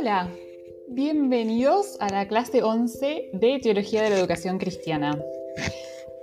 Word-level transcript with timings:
Hola, 0.00 0.30
bienvenidos 0.88 1.98
a 2.00 2.08
la 2.08 2.26
clase 2.26 2.62
11 2.62 3.32
de 3.34 3.60
Teología 3.62 4.02
de 4.02 4.08
la 4.08 4.18
Educación 4.18 4.56
Cristiana. 4.56 5.22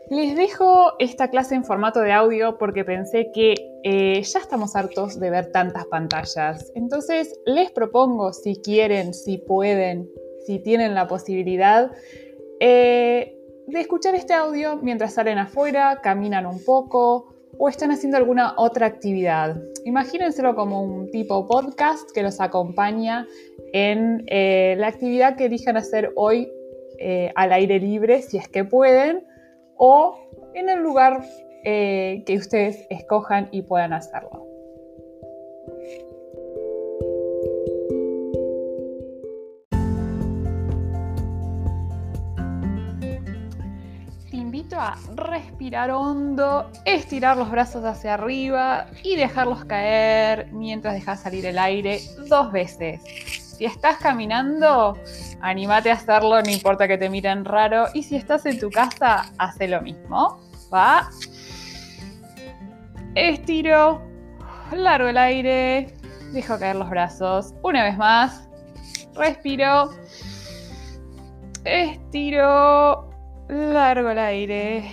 Les 0.10 0.36
dejo 0.36 0.94
esta 0.98 1.30
clase 1.30 1.54
en 1.54 1.64
formato 1.64 2.00
de 2.00 2.12
audio 2.12 2.58
porque 2.58 2.84
pensé 2.84 3.30
que 3.36 3.54
eh, 3.84 4.20
ya 4.23 4.40
estamos 4.40 4.76
hartos 4.76 5.20
de 5.20 5.30
ver 5.30 5.52
tantas 5.52 5.86
pantallas. 5.86 6.71
Entonces 6.73 7.40
les 7.45 7.70
propongo, 7.70 8.34
si 8.34 8.55
quieren, 8.55 9.13
si 9.13 9.38
pueden, 9.38 10.09
si 10.48 10.57
tienen 10.57 10.96
la 10.96 11.07
posibilidad, 11.07 11.91
eh, 12.59 13.38
de 13.68 13.80
escuchar 13.80 14.16
este 14.16 14.34
audio 14.34 14.78
mientras 14.78 15.14
salen 15.14 15.38
afuera, 15.38 16.00
caminan 16.02 16.48
un 16.48 16.66
poco 16.66 17.37
o 17.60 17.70
están 17.70 17.92
haciendo 17.92 18.18
alguna 18.18 18.54
otra 18.58 18.86
actividad. 18.86 19.55
Imagínenselo 19.86 20.55
como 20.55 20.84
un 20.84 21.09
tipo 21.12 21.48
podcast 21.48 22.09
que 22.14 22.23
los 22.23 22.40
acompaña 22.40 23.26
en 23.73 24.23
eh, 24.27 24.76
la 24.77 24.88
actividad 24.88 25.36
que 25.36 25.45
elijan 25.45 25.78
hacer 25.78 26.12
hoy 26.16 26.50
eh, 27.00 27.31
al 27.36 27.52
aire 27.54 27.80
libre, 27.80 28.22
si 28.22 28.38
es 28.38 28.48
que 28.48 28.64
pueden, 28.64 29.23
o 29.76 30.17
en 30.54 30.70
el 30.70 30.80
lugar 30.80 31.23
eh, 31.64 32.23
que 32.26 32.38
ustedes 32.38 32.88
escojan 32.90 33.50
y 33.52 33.62
puedan 33.62 33.94
hacerlo. 33.94 34.47
A 44.80 44.98
respirar 45.16 45.91
hondo, 45.91 46.70
estirar 46.86 47.38
los 47.38 47.49
brazos 47.49 47.84
hacia 47.84 48.13
arriba 48.13 48.88
y 49.03 49.16
dejarlos 49.16 49.66
caer 49.66 50.52
mientras 50.52 50.94
dejas 50.94 51.22
salir 51.22 51.45
el 51.45 51.58
aire 51.58 52.02
dos 52.30 52.52
veces. 52.52 53.02
Si 53.58 53.66
estás 53.66 53.98
caminando, 53.98 54.95
anímate 55.42 55.89
a 55.89 55.95
hacerlo, 55.95 56.42
no 56.42 56.52
importa 56.52 56.88
que 56.88 56.98
te 56.98 57.09
miren 57.09 57.44
raro. 57.44 57.88
Y 57.94 58.03
si 58.03 58.16
estás 58.16 58.45
en 58.45 58.59
tu 58.59 58.70
casa, 58.70 59.31
hace 59.39 59.67
lo 59.67 59.81
mismo. 59.81 60.39
Va. 60.72 61.09
Estiro, 63.16 64.00
largo 64.72 65.08
el 65.08 65.17
aire, 65.17 65.95
dejo 66.33 66.59
caer 66.59 66.75
los 66.75 66.89
brazos. 66.89 67.55
Una 67.64 67.83
vez 67.83 67.98
más, 67.98 68.48
respiro, 69.16 69.89
estiro, 71.64 73.09
Largo 73.50 74.09
el 74.09 74.20
aire. 74.20 74.92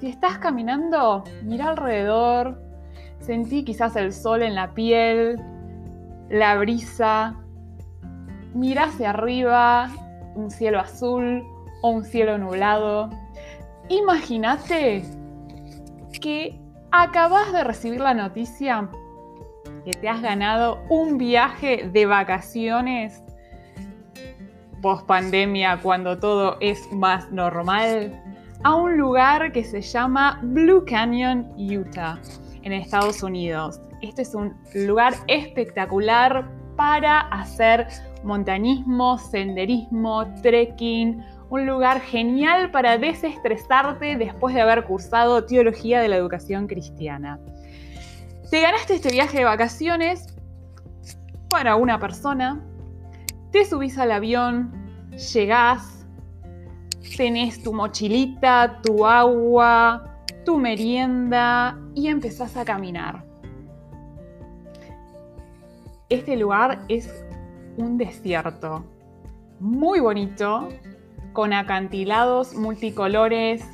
Si 0.00 0.06
estás 0.08 0.38
caminando, 0.38 1.24
mira 1.42 1.70
alrededor. 1.70 2.62
Sentí 3.18 3.64
quizás 3.64 3.96
el 3.96 4.12
sol 4.12 4.42
en 4.42 4.54
la 4.54 4.72
piel, 4.72 5.40
la 6.28 6.56
brisa. 6.56 7.34
Mira 8.54 8.84
hacia 8.84 9.10
arriba, 9.10 9.90
un 10.36 10.50
cielo 10.50 10.78
azul 10.78 11.42
o 11.82 11.90
un 11.90 12.04
cielo 12.04 12.38
nublado. 12.38 13.10
Imagínate 13.88 15.02
que 16.20 16.60
acabas 16.92 17.52
de 17.52 17.64
recibir 17.64 18.00
la 18.00 18.14
noticia 18.14 18.88
que 19.84 19.90
te 19.90 20.08
has 20.08 20.22
ganado 20.22 20.84
un 20.88 21.18
viaje 21.18 21.90
de 21.92 22.06
vacaciones 22.06 23.23
post 24.84 25.06
pandemia, 25.06 25.80
cuando 25.82 26.18
todo 26.18 26.58
es 26.60 26.92
más 26.92 27.32
normal, 27.32 28.22
a 28.64 28.74
un 28.74 28.98
lugar 28.98 29.50
que 29.50 29.64
se 29.64 29.80
llama 29.80 30.38
Blue 30.42 30.84
Canyon, 30.84 31.50
Utah, 31.56 32.18
en 32.60 32.74
Estados 32.74 33.22
Unidos. 33.22 33.80
Este 34.02 34.20
es 34.20 34.34
un 34.34 34.54
lugar 34.74 35.14
espectacular 35.26 36.50
para 36.76 37.20
hacer 37.20 37.86
montañismo, 38.24 39.16
senderismo, 39.16 40.26
trekking, 40.42 41.24
un 41.48 41.64
lugar 41.64 42.02
genial 42.02 42.70
para 42.70 42.98
desestresarte 42.98 44.16
después 44.16 44.54
de 44.54 44.60
haber 44.60 44.84
cursado 44.84 45.46
teología 45.46 46.02
de 46.02 46.08
la 46.08 46.16
educación 46.16 46.66
cristiana. 46.66 47.40
Te 48.50 48.60
ganaste 48.60 48.96
este 48.96 49.12
viaje 49.12 49.38
de 49.38 49.44
vacaciones 49.44 50.26
para 51.48 51.74
una 51.76 51.98
persona 51.98 52.62
te 53.54 53.64
subís 53.64 53.96
al 53.98 54.10
avión, 54.10 54.72
llegás, 55.32 56.04
tenés 57.16 57.62
tu 57.62 57.72
mochilita, 57.72 58.80
tu 58.82 59.06
agua, 59.06 60.16
tu 60.44 60.58
merienda 60.58 61.78
y 61.94 62.08
empezás 62.08 62.56
a 62.56 62.64
caminar. 62.64 63.24
Este 66.08 66.36
lugar 66.36 66.80
es 66.88 67.24
un 67.76 67.96
desierto 67.96 68.84
muy 69.60 70.00
bonito, 70.00 70.68
con 71.32 71.52
acantilados 71.52 72.56
multicolores, 72.56 73.64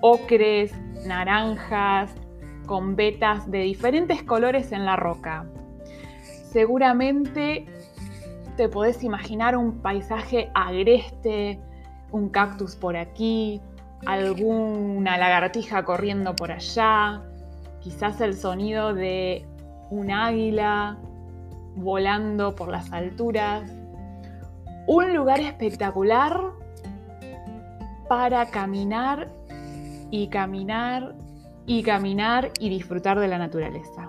ocres, 0.00 0.72
naranjas, 1.06 2.10
con 2.64 2.96
vetas 2.96 3.50
de 3.50 3.58
diferentes 3.58 4.22
colores 4.22 4.72
en 4.72 4.86
la 4.86 4.96
roca. 4.96 5.44
Seguramente 6.24 7.66
te 8.56 8.68
podés 8.68 9.02
imaginar 9.02 9.56
un 9.56 9.80
paisaje 9.80 10.50
agreste, 10.54 11.60
un 12.12 12.28
cactus 12.28 12.76
por 12.76 12.96
aquí, 12.96 13.60
alguna 14.06 15.18
lagartija 15.18 15.84
corriendo 15.84 16.34
por 16.34 16.52
allá, 16.52 17.22
quizás 17.80 18.20
el 18.20 18.34
sonido 18.34 18.94
de 18.94 19.46
un 19.90 20.10
águila 20.10 20.98
volando 21.76 22.54
por 22.54 22.68
las 22.68 22.92
alturas. 22.92 23.70
Un 24.86 25.14
lugar 25.14 25.40
espectacular 25.40 26.40
para 28.08 28.46
caminar 28.46 29.28
y 30.10 30.28
caminar 30.28 31.14
y 31.66 31.82
caminar 31.82 32.50
y 32.58 32.68
disfrutar 32.68 33.20
de 33.20 33.28
la 33.28 33.38
naturaleza. 33.38 34.08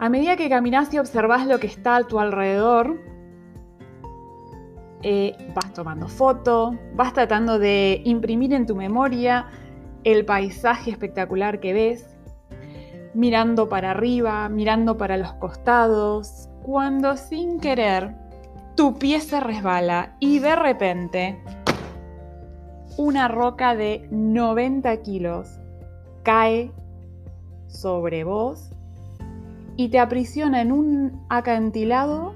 A 0.00 0.08
medida 0.08 0.36
que 0.36 0.48
caminas 0.48 0.94
y 0.94 0.98
observas 0.98 1.44
lo 1.46 1.58
que 1.58 1.66
está 1.66 1.96
a 1.96 2.04
tu 2.04 2.20
alrededor, 2.20 3.00
eh, 5.02 5.36
vas 5.56 5.72
tomando 5.72 6.06
foto, 6.06 6.78
vas 6.94 7.12
tratando 7.12 7.58
de 7.58 8.02
imprimir 8.04 8.52
en 8.52 8.64
tu 8.64 8.76
memoria 8.76 9.46
el 10.04 10.24
paisaje 10.24 10.92
espectacular 10.92 11.58
que 11.58 11.72
ves, 11.72 12.16
mirando 13.12 13.68
para 13.68 13.90
arriba, 13.90 14.48
mirando 14.48 14.96
para 14.96 15.16
los 15.16 15.32
costados, 15.34 16.48
cuando 16.62 17.16
sin 17.16 17.58
querer 17.58 18.14
tu 18.76 18.98
pie 18.98 19.20
se 19.20 19.40
resbala 19.40 20.14
y 20.20 20.38
de 20.38 20.54
repente 20.54 21.42
una 22.96 23.26
roca 23.26 23.74
de 23.74 24.06
90 24.12 24.96
kilos 24.98 25.58
cae 26.22 26.70
sobre 27.66 28.22
vos 28.22 28.67
y 29.78 29.90
te 29.90 30.00
aprisiona 30.00 30.60
en 30.60 30.72
un 30.72 31.24
acantilado 31.30 32.34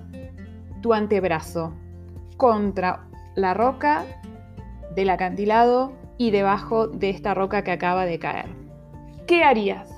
tu 0.80 0.94
antebrazo 0.94 1.74
contra 2.36 3.08
la 3.34 3.52
roca 3.52 4.04
del 4.94 5.10
acantilado 5.10 5.92
y 6.18 6.30
debajo 6.30 6.86
de 6.86 7.10
esta 7.10 7.34
roca 7.34 7.64
que 7.64 7.72
acaba 7.72 8.06
de 8.06 8.20
caer. 8.20 8.46
¿Qué 9.26 9.42
harías? 9.42 9.90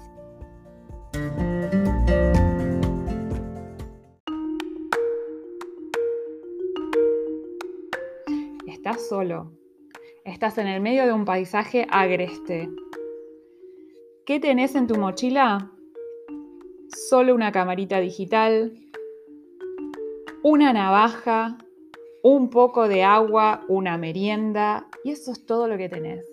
Estás 8.67 9.07
solo. 9.07 9.53
Estás 10.25 10.57
en 10.57 10.67
el 10.67 10.81
medio 10.81 11.05
de 11.05 11.13
un 11.13 11.27
paisaje 11.27 11.87
agreste. 11.91 12.71
¿Qué 14.25 14.41
tenés 14.41 14.75
en 14.75 14.87
tu 14.87 14.97
mochila? 14.97 15.74
Solo 16.89 17.35
una 17.35 17.53
camarita 17.53 18.01
digital, 18.01 18.73
una 20.43 20.73
navaja, 20.73 21.59
un 22.23 22.51
poco 22.51 22.89
de 22.89 23.05
agua, 23.05 23.65
una 23.69 23.99
merienda 23.99 24.87
y 25.05 25.11
eso 25.11 25.33
es 25.33 25.45
todo 25.45 25.69
lo 25.69 25.77
que 25.77 25.89
tenés. 25.89 26.25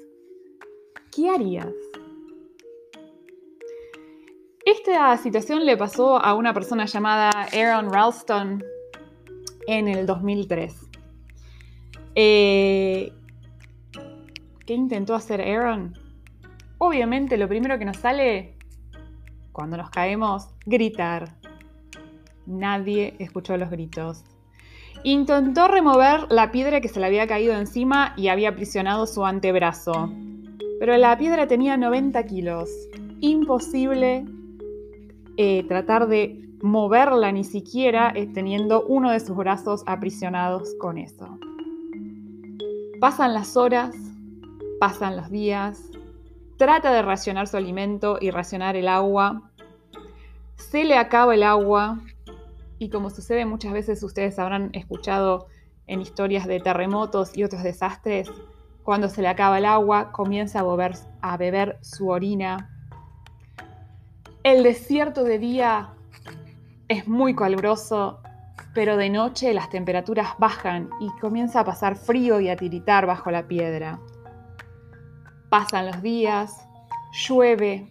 ¿Qué 1.13 1.30
harías? 1.30 1.74
Esta 4.63 5.18
situación 5.18 5.65
le 5.65 5.75
pasó 5.75 6.18
a 6.18 6.33
una 6.33 6.53
persona 6.53 6.86
llamada 6.86 7.30
Aaron 7.51 7.92
Ralston 7.92 8.63
en 9.68 9.88
el 9.88 10.06
2003. 10.06 10.74
Eh, 12.15 13.12
¿Qué 14.65 14.74
intentó 14.74 15.15
hacer 15.15 15.42
Aaron? 15.42 15.94
Obviamente 16.77 17.38
lo 17.38 17.48
primero 17.48 17.77
que 17.80 17.86
nos 17.86 17.98
sale 17.98 18.56
cuando 19.51 19.77
nos 19.77 19.89
caemos, 19.89 20.48
gritar. 20.65 21.36
Nadie 22.45 23.15
escuchó 23.19 23.57
los 23.57 23.69
gritos. 23.69 24.24
Intentó 25.03 25.68
remover 25.68 26.27
la 26.30 26.51
piedra 26.51 26.81
que 26.81 26.88
se 26.88 27.00
le 27.00 27.07
había 27.07 27.27
caído 27.27 27.53
encima 27.53 28.13
y 28.18 28.27
había 28.27 28.50
aprisionado 28.50 29.07
su 29.07 29.25
antebrazo. 29.25 30.12
Pero 30.80 30.98
la 30.98 31.18
piedra 31.18 31.48
tenía 31.48 31.77
90 31.77 32.24
kilos. 32.25 32.69
Imposible 33.19 34.25
eh, 35.38 35.63
tratar 35.68 36.07
de 36.07 36.42
moverla 36.62 37.31
ni 37.31 37.44
siquiera 37.44 38.12
eh, 38.15 38.27
teniendo 38.27 38.86
uno 38.86 39.12
de 39.12 39.19
sus 39.19 39.36
brazos 39.36 39.83
aprisionados 39.88 40.75
con 40.80 40.98
eso. 40.98 41.39
Pasan 43.00 43.33
las 43.33 43.57
horas, 43.57 43.95
pasan 44.80 45.18
los 45.18 45.31
días, 45.31 45.89
trata 46.62 46.92
de 46.92 47.02
racionar 47.02 47.48
su 47.48 47.58
alimento 47.58 48.19
y 48.22 48.30
racionar 48.30 48.75
el 48.75 48.88
agua. 48.88 49.50
Se 50.58 50.84
le 50.84 50.96
acaba 50.96 51.34
el 51.34 51.42
agua 51.42 51.98
y 52.78 52.92
como 52.92 53.10
sucede 53.10 53.48
muchas 53.48 53.74
veces 53.74 54.04
ustedes 54.04 54.38
habrán 54.38 54.69
escuchado 54.74 55.48
en 55.88 56.02
historias 56.02 56.46
de 56.46 56.60
terremotos 56.60 57.36
y 57.36 57.44
otros 57.44 57.63
desastres, 57.63 58.30
cuando 58.84 59.10
se 59.10 59.24
le 59.24 59.28
acaba 59.28 59.58
el 59.58 59.66
agua 59.66 60.12
comienza 60.12 60.60
a, 60.60 60.92
a 61.22 61.38
beber 61.38 61.80
su 61.81 62.10
orina. 62.10 62.69
El 64.44 64.62
desierto 64.62 65.24
de 65.24 65.40
día 65.40 65.96
es 66.90 67.08
muy 67.08 67.36
caluroso, 67.36 68.19
pero 68.75 68.98
de 68.98 69.10
noche 69.10 69.52
las 69.56 69.72
temperaturas 69.72 70.36
bajan 70.38 70.92
y 71.00 71.10
comienza 71.19 71.62
a 71.62 71.66
pasar 71.66 71.96
frío 71.96 72.40
y 72.40 72.50
a 72.50 72.56
tiritar 72.56 73.08
bajo 73.08 73.31
la 73.31 73.48
piedra. 73.48 74.00
Pasan 75.51 75.86
los 75.86 76.01
días, 76.01 76.68
llueve, 77.12 77.88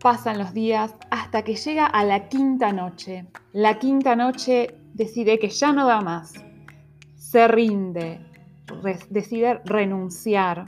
pasan 0.00 0.38
los 0.38 0.52
días 0.52 0.94
hasta 1.10 1.42
que 1.42 1.54
llega 1.54 1.86
a 1.86 2.02
la 2.02 2.28
quinta 2.28 2.72
noche. 2.72 3.26
La 3.52 3.78
quinta 3.78 4.16
noche 4.16 4.74
decide 4.94 5.38
que 5.38 5.50
ya 5.50 5.72
no 5.72 5.86
da 5.86 6.00
más, 6.00 6.32
se 7.14 7.46
rinde, 7.46 8.20
decide 9.10 9.60
renunciar 9.64 10.64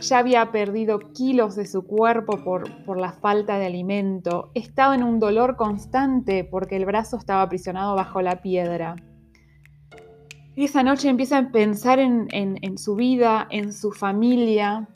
ya 0.00 0.18
había 0.18 0.50
perdido 0.50 0.98
kilos 1.12 1.56
de 1.56 1.66
su 1.66 1.86
cuerpo 1.86 2.42
por, 2.42 2.98
la 2.98 3.12
falta 3.12 3.58
de 3.58 3.66
alimento. 3.66 4.50
Estaba 4.54 4.94
en 4.94 5.02
un 5.02 5.20
dolor 5.20 5.56
constante 5.56 6.44
porque 6.44 6.76
el 6.76 6.86
brazo 6.86 7.16
estaba 7.16 7.42
aprisionado 7.42 7.94
bajo 7.94 8.22
la 8.22 8.40
piedra. 8.40 8.96
Y 10.56 10.64
esa 10.64 10.82
noche 10.82 11.08
empieza 11.08 11.38
a 11.38 11.50
pensar 11.50 11.98
en, 11.98 12.28
en, 12.32 12.76
su 12.76 12.96
vida, 12.96 13.46
en 13.50 13.72
su 13.72 13.92
familia, 13.92 14.88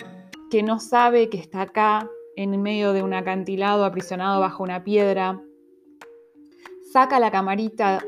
que 0.50 0.62
no 0.62 0.80
sabe 0.80 1.28
que 1.28 1.38
está 1.38 1.62
acá 1.62 2.10
en 2.36 2.60
medio 2.60 2.92
de 2.92 3.02
un 3.02 3.14
acantilado 3.14 3.84
aprisionado 3.84 4.40
bajo 4.40 4.62
una 4.62 4.82
piedra. 4.84 5.40
Saca 6.92 7.20
la 7.20 7.30
camarita 7.30 8.04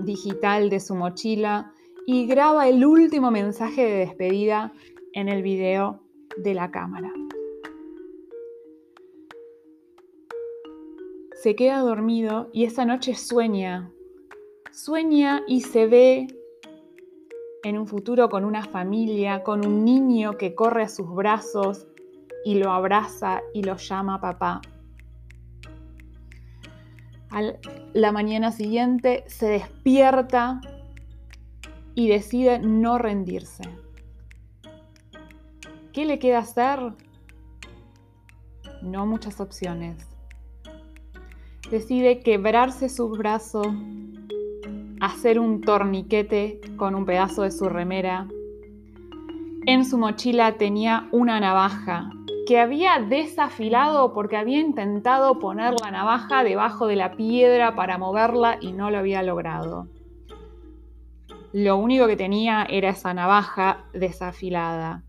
digital 0.00 0.70
de 0.70 0.80
su 0.80 0.94
mochila 0.94 1.72
y 2.06 2.26
graba 2.26 2.68
el 2.68 2.84
último 2.84 3.30
mensaje 3.30 3.84
de 3.84 3.96
despedida 3.96 4.72
en 5.14 5.28
el 5.28 5.42
video 5.42 6.00
de 6.36 6.54
la 6.54 6.70
cámara. 6.70 7.12
Se 11.42 11.56
queda 11.56 11.80
dormido 11.80 12.50
y 12.52 12.64
esa 12.64 12.84
noche 12.84 13.14
sueña. 13.14 13.90
Sueña 14.70 15.42
y 15.46 15.60
se 15.60 15.86
ve 15.86 16.26
en 17.64 17.78
un 17.78 17.86
futuro 17.86 18.28
con 18.28 18.44
una 18.44 18.62
familia, 18.62 19.42
con 19.42 19.66
un 19.66 19.84
niño 19.84 20.36
que 20.36 20.54
corre 20.54 20.84
a 20.84 20.88
sus 20.88 21.08
brazos 21.14 21.86
y 22.44 22.56
lo 22.56 22.70
abraza 22.70 23.40
y 23.54 23.62
lo 23.62 23.76
llama 23.76 24.20
papá. 24.20 24.60
La 27.94 28.12
mañana 28.12 28.52
siguiente 28.52 29.24
se 29.26 29.48
despierta 29.48 30.60
y 31.94 32.08
decide 32.08 32.60
no 32.60 32.98
rendirse. 32.98 33.64
¿Qué 35.92 36.04
le 36.04 36.18
queda 36.18 36.38
hacer? 36.38 36.80
No 38.82 39.06
muchas 39.06 39.40
opciones. 39.40 40.06
Decide 41.70 42.20
quebrarse 42.20 42.88
su 42.88 43.08
brazo, 43.08 43.62
hacer 45.04 45.38
un 45.38 45.60
torniquete 45.60 46.60
con 46.76 46.94
un 46.94 47.04
pedazo 47.04 47.42
de 47.42 47.50
su 47.50 47.68
remera. 47.68 48.26
En 49.66 49.84
su 49.84 49.98
mochila 49.98 50.56
tenía 50.58 51.08
una 51.12 51.40
navaja 51.40 52.10
que 52.46 52.58
había 52.58 52.98
desafilado 52.98 54.12
porque 54.12 54.36
había 54.36 54.60
intentado 54.60 55.38
poner 55.38 55.74
la 55.82 55.90
navaja 55.90 56.44
debajo 56.44 56.86
de 56.86 56.96
la 56.96 57.12
piedra 57.12 57.74
para 57.74 57.98
moverla 57.98 58.58
y 58.60 58.72
no 58.72 58.90
lo 58.90 58.98
había 58.98 59.22
logrado. 59.22 59.88
Lo 61.52 61.76
único 61.76 62.06
que 62.06 62.16
tenía 62.16 62.64
era 62.68 62.90
esa 62.90 63.14
navaja 63.14 63.84
desafilada 63.92 65.04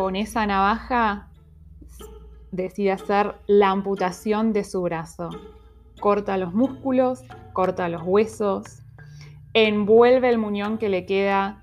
con 0.00 0.16
esa 0.16 0.46
navaja 0.46 1.28
decide 2.52 2.92
hacer 2.92 3.34
la 3.46 3.70
amputación 3.70 4.52
de 4.52 4.64
su 4.64 4.82
brazo. 4.82 5.28
Corta 6.00 6.38
los 6.38 6.54
músculos, 6.54 7.22
corta 7.52 7.88
los 7.88 8.02
huesos, 8.04 8.82
envuelve 9.54 10.28
el 10.28 10.38
muñón 10.38 10.78
que 10.78 10.88
le 10.88 11.06
queda 11.06 11.60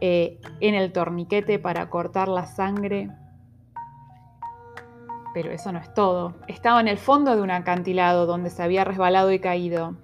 eh, 0.00 0.40
en 0.60 0.74
el 0.74 0.92
torniquete 0.92 1.58
para 1.58 1.90
cortar 1.90 2.28
la 2.28 2.46
sangre. 2.46 3.10
Pero 5.34 5.50
eso 5.50 5.72
no 5.72 5.78
es 5.78 5.92
todo. 5.94 6.34
Estaba 6.46 6.80
en 6.80 6.88
el 6.88 6.98
fondo 6.98 7.34
de 7.34 7.42
un 7.42 7.50
acantilado 7.50 8.26
donde 8.26 8.50
se 8.50 8.62
había 8.62 8.84
resbalado 8.84 9.32
y 9.32 9.38
caído. 9.38 9.96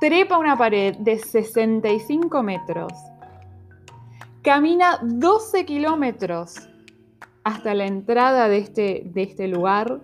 Trepa 0.00 0.38
una 0.38 0.56
pared 0.56 0.96
de 0.98 1.18
65 1.18 2.42
metros 2.42 2.92
Camina 4.48 4.98
12 5.02 5.66
kilómetros 5.66 6.70
hasta 7.44 7.74
la 7.74 7.86
entrada 7.86 8.48
de 8.48 8.56
este, 8.56 9.02
de 9.04 9.22
este 9.22 9.46
lugar 9.46 10.00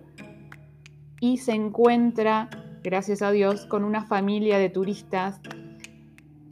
y 1.19 1.37
se 1.37 1.53
encuentra, 1.53 2.49
gracias 2.85 3.23
a 3.23 3.31
Dios, 3.31 3.65
con 3.65 3.83
una 3.83 4.05
familia 4.05 4.59
de 4.59 4.69
turistas 4.69 5.41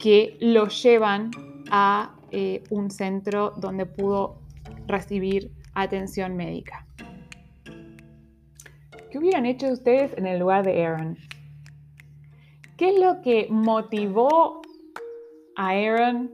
que 0.00 0.36
lo 0.40 0.66
llevan 0.66 1.30
a 1.70 2.16
eh, 2.32 2.64
un 2.70 2.90
centro 2.90 3.52
donde 3.56 3.86
pudo 3.86 4.40
recibir 4.88 5.52
atención 5.74 6.36
médica. 6.36 6.86
¿Qué 9.12 9.18
hubieran 9.18 9.46
hecho 9.46 9.68
ustedes 9.68 10.12
en 10.18 10.26
el 10.26 10.40
lugar 10.40 10.64
de 10.64 10.84
Aaron? 10.84 11.16
¿Qué 12.76 12.90
es 12.90 12.98
lo 12.98 13.22
que 13.22 13.46
motivó 13.48 14.60
a 15.54 15.68
Aaron 15.68 16.32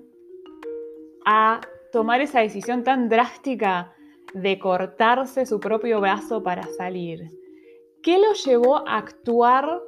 a 1.26 1.61
tomar 1.93 2.23
esa 2.23 2.41
decisión 2.41 2.85
tan 2.85 3.11
drástica 3.11 3.92
de 4.33 4.59
cortarse 4.59 5.45
su 5.45 5.61
propio 5.61 6.00
brazo 6.00 6.42
para 6.42 6.62
salir? 6.78 7.28
¿Qué 8.02 8.19
lo 8.19 8.33
llevó 8.33 8.88
a 8.88 8.97
actuar 8.97 9.83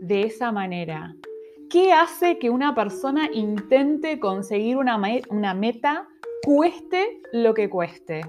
de 0.00 0.24
esa 0.24 0.50
manera? 0.50 1.14
¿Qué 1.70 1.92
hace 1.92 2.38
que 2.38 2.50
una 2.50 2.74
persona 2.74 3.28
intente 3.32 4.18
conseguir 4.18 4.76
una, 4.76 4.98
meta 5.54 6.08
cueste 6.42 7.20
lo 7.32 7.54
que 7.54 7.70
cueste? 7.70 8.22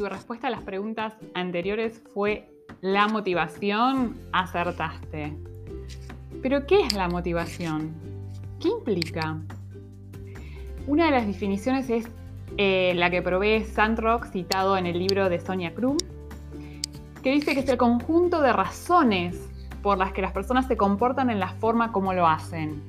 tu 0.00 0.08
respuesta 0.08 0.46
a 0.46 0.50
las 0.50 0.62
preguntas 0.62 1.12
anteriores 1.34 2.02
fue 2.14 2.48
la 2.80 3.06
motivación, 3.06 4.18
acertaste. 4.32 5.36
Pero 6.40 6.66
¿qué 6.66 6.80
es 6.80 6.94
la 6.94 7.06
motivación? 7.06 7.92
¿Qué 8.58 8.68
implica? 8.68 9.38
Una 10.90 11.04
de 11.04 11.12
las 11.12 11.24
definiciones 11.24 11.88
es 11.88 12.08
eh, 12.56 12.94
la 12.96 13.10
que 13.10 13.22
provee 13.22 13.62
Sandrock, 13.62 14.26
citado 14.26 14.76
en 14.76 14.86
el 14.86 14.98
libro 14.98 15.28
de 15.28 15.38
Sonia 15.38 15.72
Krum, 15.72 15.96
que 17.22 17.30
dice 17.30 17.54
que 17.54 17.60
es 17.60 17.68
el 17.68 17.76
conjunto 17.76 18.42
de 18.42 18.52
razones 18.52 19.38
por 19.84 19.98
las 19.98 20.12
que 20.12 20.20
las 20.20 20.32
personas 20.32 20.66
se 20.66 20.76
comportan 20.76 21.30
en 21.30 21.38
la 21.38 21.50
forma 21.50 21.92
como 21.92 22.12
lo 22.12 22.26
hacen. 22.26 22.82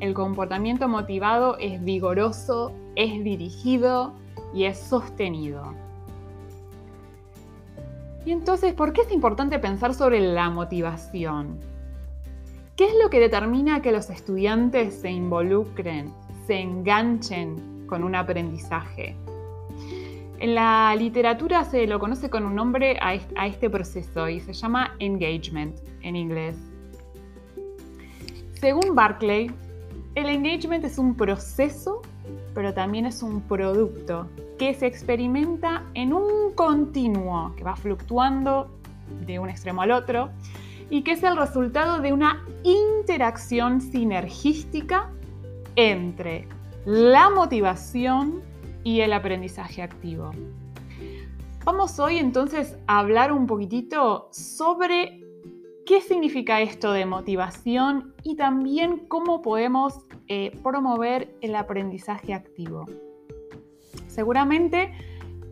El 0.00 0.12
comportamiento 0.12 0.88
motivado 0.88 1.56
es 1.56 1.82
vigoroso, 1.82 2.74
es 2.96 3.24
dirigido 3.24 4.12
y 4.52 4.64
es 4.64 4.78
sostenido. 4.78 5.72
Y 8.26 8.32
entonces, 8.32 8.74
¿por 8.74 8.92
qué 8.92 9.00
es 9.00 9.10
importante 9.10 9.58
pensar 9.58 9.94
sobre 9.94 10.20
la 10.20 10.50
motivación? 10.50 11.58
¿Qué 12.76 12.84
es 12.84 12.94
lo 13.02 13.08
que 13.08 13.20
determina 13.20 13.80
que 13.80 13.90
los 13.90 14.10
estudiantes 14.10 15.00
se 15.00 15.10
involucren, 15.10 16.12
se 16.48 16.58
enganchen 16.58 17.84
con 17.86 18.02
un 18.02 18.14
aprendizaje? 18.14 19.14
En 20.38 20.54
la 20.54 20.96
literatura 20.96 21.62
se 21.64 21.86
lo 21.86 21.98
conoce 21.98 22.30
con 22.30 22.46
un 22.46 22.54
nombre 22.54 22.98
a 23.02 23.44
este 23.44 23.68
proceso 23.68 24.26
y 24.30 24.40
se 24.40 24.54
llama 24.54 24.94
engagement 24.98 25.76
en 26.00 26.16
inglés. 26.16 26.56
Según 28.54 28.94
Barclay, 28.94 29.50
el 30.14 30.30
engagement 30.30 30.84
es 30.86 30.96
un 30.96 31.14
proceso, 31.16 32.00
pero 32.54 32.72
también 32.72 33.04
es 33.04 33.22
un 33.22 33.42
producto 33.42 34.26
que 34.58 34.72
se 34.72 34.86
experimenta 34.86 35.84
en 35.92 36.14
un 36.14 36.54
continuo 36.54 37.54
que 37.56 37.64
va 37.64 37.76
fluctuando 37.76 38.70
de 39.26 39.38
un 39.38 39.50
extremo 39.50 39.82
al 39.82 39.90
otro 39.90 40.30
y 40.88 41.02
que 41.02 41.12
es 41.12 41.22
el 41.22 41.36
resultado 41.36 42.00
de 42.00 42.14
una 42.14 42.42
interacción 42.64 43.82
sinergística 43.82 45.10
entre 45.78 46.48
la 46.84 47.30
motivación 47.30 48.42
y 48.82 49.00
el 49.00 49.12
aprendizaje 49.12 49.80
activo. 49.80 50.32
Vamos 51.64 52.00
hoy 52.00 52.18
entonces 52.18 52.76
a 52.88 52.98
hablar 52.98 53.30
un 53.30 53.46
poquitito 53.46 54.28
sobre 54.32 55.22
qué 55.86 56.00
significa 56.00 56.60
esto 56.60 56.92
de 56.92 57.06
motivación 57.06 58.12
y 58.24 58.34
también 58.34 59.06
cómo 59.06 59.40
podemos 59.40 60.00
eh, 60.26 60.58
promover 60.64 61.32
el 61.42 61.54
aprendizaje 61.54 62.34
activo. 62.34 62.86
Seguramente 64.08 64.92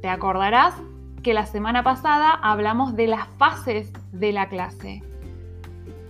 te 0.02 0.08
acordarás 0.08 0.74
que 1.22 1.34
la 1.34 1.46
semana 1.46 1.84
pasada 1.84 2.32
hablamos 2.32 2.96
de 2.96 3.06
las 3.06 3.28
fases 3.38 3.92
de 4.10 4.32
la 4.32 4.48
clase. 4.48 5.04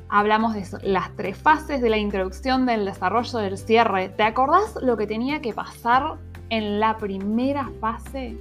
Hablamos 0.09 0.55
de 0.55 0.65
las 0.83 1.15
tres 1.17 1.37
fases 1.37 1.83
de 1.83 1.91
la 1.91 1.99
introducción, 1.99 2.65
del 2.65 2.85
desarrollo, 2.85 3.39
del 3.39 3.59
cierre. 3.59 4.09
¿Te 4.11 4.23
acordás 4.23 4.79
lo 4.81 4.97
que 4.97 5.07
tenía 5.07 5.41
que 5.41 5.53
pasar 5.53 6.15
en 6.49 6.79
la 6.79 6.97
primera 6.97 7.71
fase? 7.81 8.39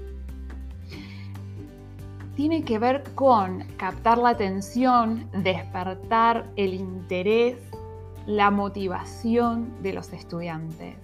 Tiene 2.35 2.63
que 2.63 2.77
ver 2.77 3.03
con 3.15 3.63
captar 3.77 4.19
la 4.19 4.29
atención, 4.29 5.27
despertar 5.41 6.45
el 6.55 6.75
interés, 6.75 7.57
la 8.27 8.51
motivación 8.51 9.81
de 9.81 9.93
los 9.93 10.13
estudiantes 10.13 10.95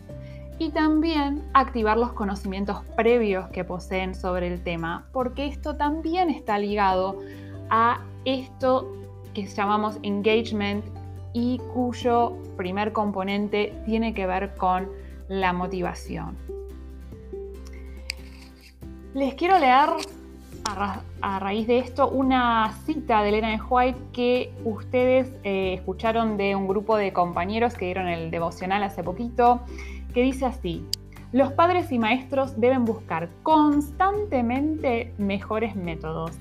y 0.59 0.69
también 0.69 1.43
activar 1.53 1.97
los 1.97 2.13
conocimientos 2.13 2.83
previos 2.95 3.47
que 3.49 3.63
poseen 3.63 4.13
sobre 4.13 4.47
el 4.47 4.61
tema, 4.61 5.07
porque 5.11 5.47
esto 5.47 5.75
también 5.75 6.29
está 6.29 6.59
ligado 6.59 7.17
a 7.71 8.01
esto 8.25 9.00
que 9.33 9.45
llamamos 9.45 9.97
engagement 10.03 10.83
y 11.33 11.59
cuyo 11.73 12.33
primer 12.57 12.91
componente 12.91 13.73
tiene 13.85 14.13
que 14.13 14.27
ver 14.27 14.55
con 14.55 14.89
la 15.27 15.53
motivación. 15.53 16.35
Les 19.13 19.33
quiero 19.35 19.59
leer 19.59 19.89
a, 20.65 21.39
raíz 21.39 21.67
de 21.67 21.79
esto 21.79 22.09
una 22.09 22.73
cita 22.85 23.23
de 23.23 23.29
Elena 23.29 23.49
de 23.49 23.59
White 23.61 23.99
que 24.13 24.53
ustedes 24.63 25.33
eh, 25.43 25.73
escucharon 25.73 26.37
de 26.37 26.55
un 26.55 26.67
grupo 26.67 26.97
de 26.97 27.11
compañeros 27.13 27.73
que 27.73 27.85
dieron 27.85 28.07
el 28.07 28.31
devocional 28.31 28.83
hace 28.83 29.03
poquito 29.03 29.61
que 30.13 30.21
dice 30.21 30.45
así, 30.45 30.85
los 31.31 31.53
padres 31.53 31.91
y 31.91 31.99
maestros 31.99 32.59
deben 32.59 32.83
buscar 32.83 33.29
constantemente 33.43 35.13
mejores 35.17 35.75
métodos. 35.75 36.31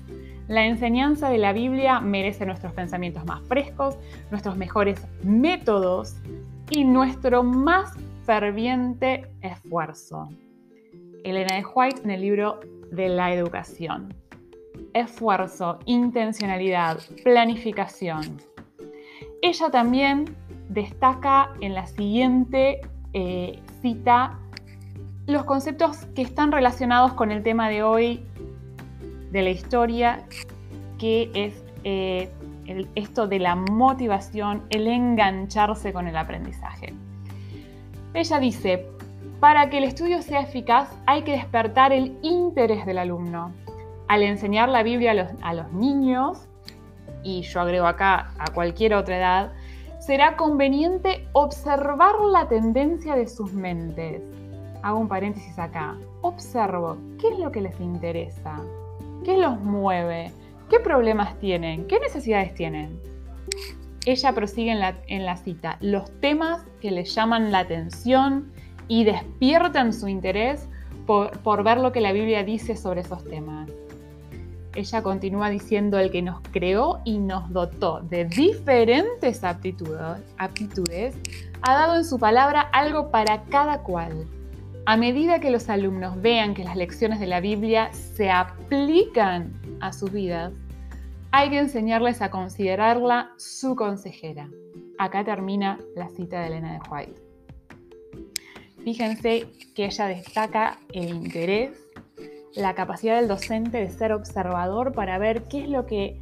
La 0.51 0.65
enseñanza 0.65 1.29
de 1.29 1.37
la 1.37 1.53
Biblia 1.53 2.01
merece 2.01 2.45
nuestros 2.45 2.73
pensamientos 2.73 3.23
más 3.23 3.39
frescos, 3.47 3.97
nuestros 4.31 4.57
mejores 4.57 5.07
métodos 5.23 6.17
y 6.69 6.83
nuestro 6.83 7.41
más 7.41 7.93
ferviente 8.25 9.31
esfuerzo. 9.39 10.27
Elena 11.23 11.55
de 11.55 11.63
White 11.63 12.01
en 12.03 12.11
el 12.11 12.19
libro 12.19 12.59
de 12.91 13.07
la 13.07 13.33
educación. 13.33 14.13
Esfuerzo, 14.93 15.79
intencionalidad, 15.85 16.97
planificación. 17.23 18.41
Ella 19.41 19.69
también 19.69 20.35
destaca 20.67 21.53
en 21.61 21.75
la 21.75 21.87
siguiente 21.87 22.81
eh, 23.13 23.57
cita 23.81 24.37
los 25.27 25.45
conceptos 25.45 26.07
que 26.07 26.23
están 26.23 26.51
relacionados 26.51 27.13
con 27.13 27.31
el 27.31 27.41
tema 27.41 27.69
de 27.69 27.83
hoy 27.83 28.25
de 29.31 29.41
la 29.41 29.49
historia, 29.49 30.23
que 30.97 31.31
es 31.33 31.63
eh, 31.83 32.29
esto 32.95 33.27
de 33.27 33.39
la 33.39 33.55
motivación, 33.55 34.63
el 34.69 34.87
engancharse 34.87 35.93
con 35.93 36.07
el 36.07 36.15
aprendizaje. 36.17 36.93
Ella 38.13 38.39
dice, 38.39 38.87
para 39.39 39.69
que 39.69 39.79
el 39.79 39.85
estudio 39.85 40.21
sea 40.21 40.41
eficaz 40.41 40.89
hay 41.05 41.23
que 41.23 41.31
despertar 41.31 41.91
el 41.91 42.17
interés 42.21 42.85
del 42.85 42.97
alumno. 42.97 43.51
Al 44.07 44.23
enseñar 44.23 44.69
la 44.69 44.83
Biblia 44.83 45.11
a 45.11 45.13
los, 45.13 45.29
a 45.41 45.53
los 45.53 45.71
niños, 45.71 46.47
y 47.23 47.41
yo 47.43 47.61
agrego 47.61 47.87
acá 47.87 48.31
a 48.37 48.51
cualquier 48.51 48.93
otra 48.93 49.17
edad, 49.17 49.51
será 49.99 50.35
conveniente 50.35 51.27
observar 51.33 52.19
la 52.19 52.47
tendencia 52.47 53.15
de 53.15 53.27
sus 53.27 53.53
mentes. 53.53 54.21
Hago 54.83 54.99
un 54.99 55.07
paréntesis 55.07 55.57
acá. 55.59 55.95
Observo 56.21 56.97
qué 57.19 57.29
es 57.29 57.39
lo 57.39 57.51
que 57.51 57.61
les 57.61 57.79
interesa, 57.79 58.59
qué 59.23 59.37
los 59.37 59.59
mueve, 59.59 60.31
qué 60.69 60.79
problemas 60.79 61.37
tienen, 61.39 61.87
qué 61.87 61.99
necesidades 61.99 62.53
tienen. 62.53 62.99
Ella 64.05 64.33
prosigue 64.33 64.71
en 64.71 65.25
la, 65.25 65.37
cita, 65.37 65.77
los 65.79 66.09
temas 66.21 66.65
que 66.81 66.91
les 66.91 67.13
llaman 67.13 67.51
la 67.51 67.59
atención 67.59 68.51
y 68.87 69.03
despiertan 69.03 69.93
su 69.93 70.07
interés 70.07 70.67
por, 71.05 71.37
por 71.39 71.63
ver 71.63 71.77
lo 71.77 71.91
que 71.91 72.01
la 72.01 72.11
Biblia 72.11 72.43
dice 72.43 72.75
sobre 72.75 73.01
esos 73.01 73.23
temas 73.25 73.69
ella 74.75 75.03
continúa 75.03 75.49
diciendo, 75.49 75.99
el 75.99 76.11
que 76.11 76.21
nos 76.21 76.39
creó 76.51 77.01
y 77.03 77.17
nos 77.17 77.51
dotó 77.51 78.01
de 78.01 78.25
diferentes 78.25 79.43
aptitudes, 79.43 80.21
aptitudes, 80.37 81.15
ha 81.61 81.73
dado 81.73 81.97
en 81.97 82.05
su 82.05 82.17
palabra 82.17 82.61
algo 82.61 83.11
para 83.11 83.43
cada 83.43 83.79
cual. 83.79 84.27
A 84.85 84.97
medida 84.97 85.39
que 85.39 85.51
los 85.51 85.69
alumnos 85.69 86.19
vean 86.21 86.55
que 86.55 86.63
las 86.63 86.75
lecciones 86.75 87.19
de 87.19 87.27
la 87.27 87.39
Biblia 87.39 87.93
se 87.93 88.31
aplican 88.31 89.53
a 89.79 89.93
sus 89.93 90.11
vidas, 90.11 90.53
hay 91.31 91.51
que 91.51 91.59
enseñarles 91.59 92.21
a 92.21 92.31
considerarla 92.31 93.31
su 93.37 93.75
consejera. 93.75 94.49
Acá 94.97 95.23
termina 95.23 95.79
la 95.95 96.09
cita 96.09 96.41
de 96.41 96.47
Elena 96.47 96.73
de 96.73 96.79
White. 96.89 97.21
Fíjense 98.83 99.47
que 99.75 99.85
ella 99.85 100.07
destaca 100.07 100.79
el 100.93 101.09
interés 101.09 101.71
la 102.55 102.73
capacidad 102.73 103.17
del 103.17 103.27
docente 103.27 103.77
de 103.77 103.89
ser 103.89 104.11
observador 104.11 104.91
para 104.93 105.17
ver 105.17 105.43
qué 105.43 105.63
es 105.63 105.69
lo 105.69 105.85
que, 105.85 106.19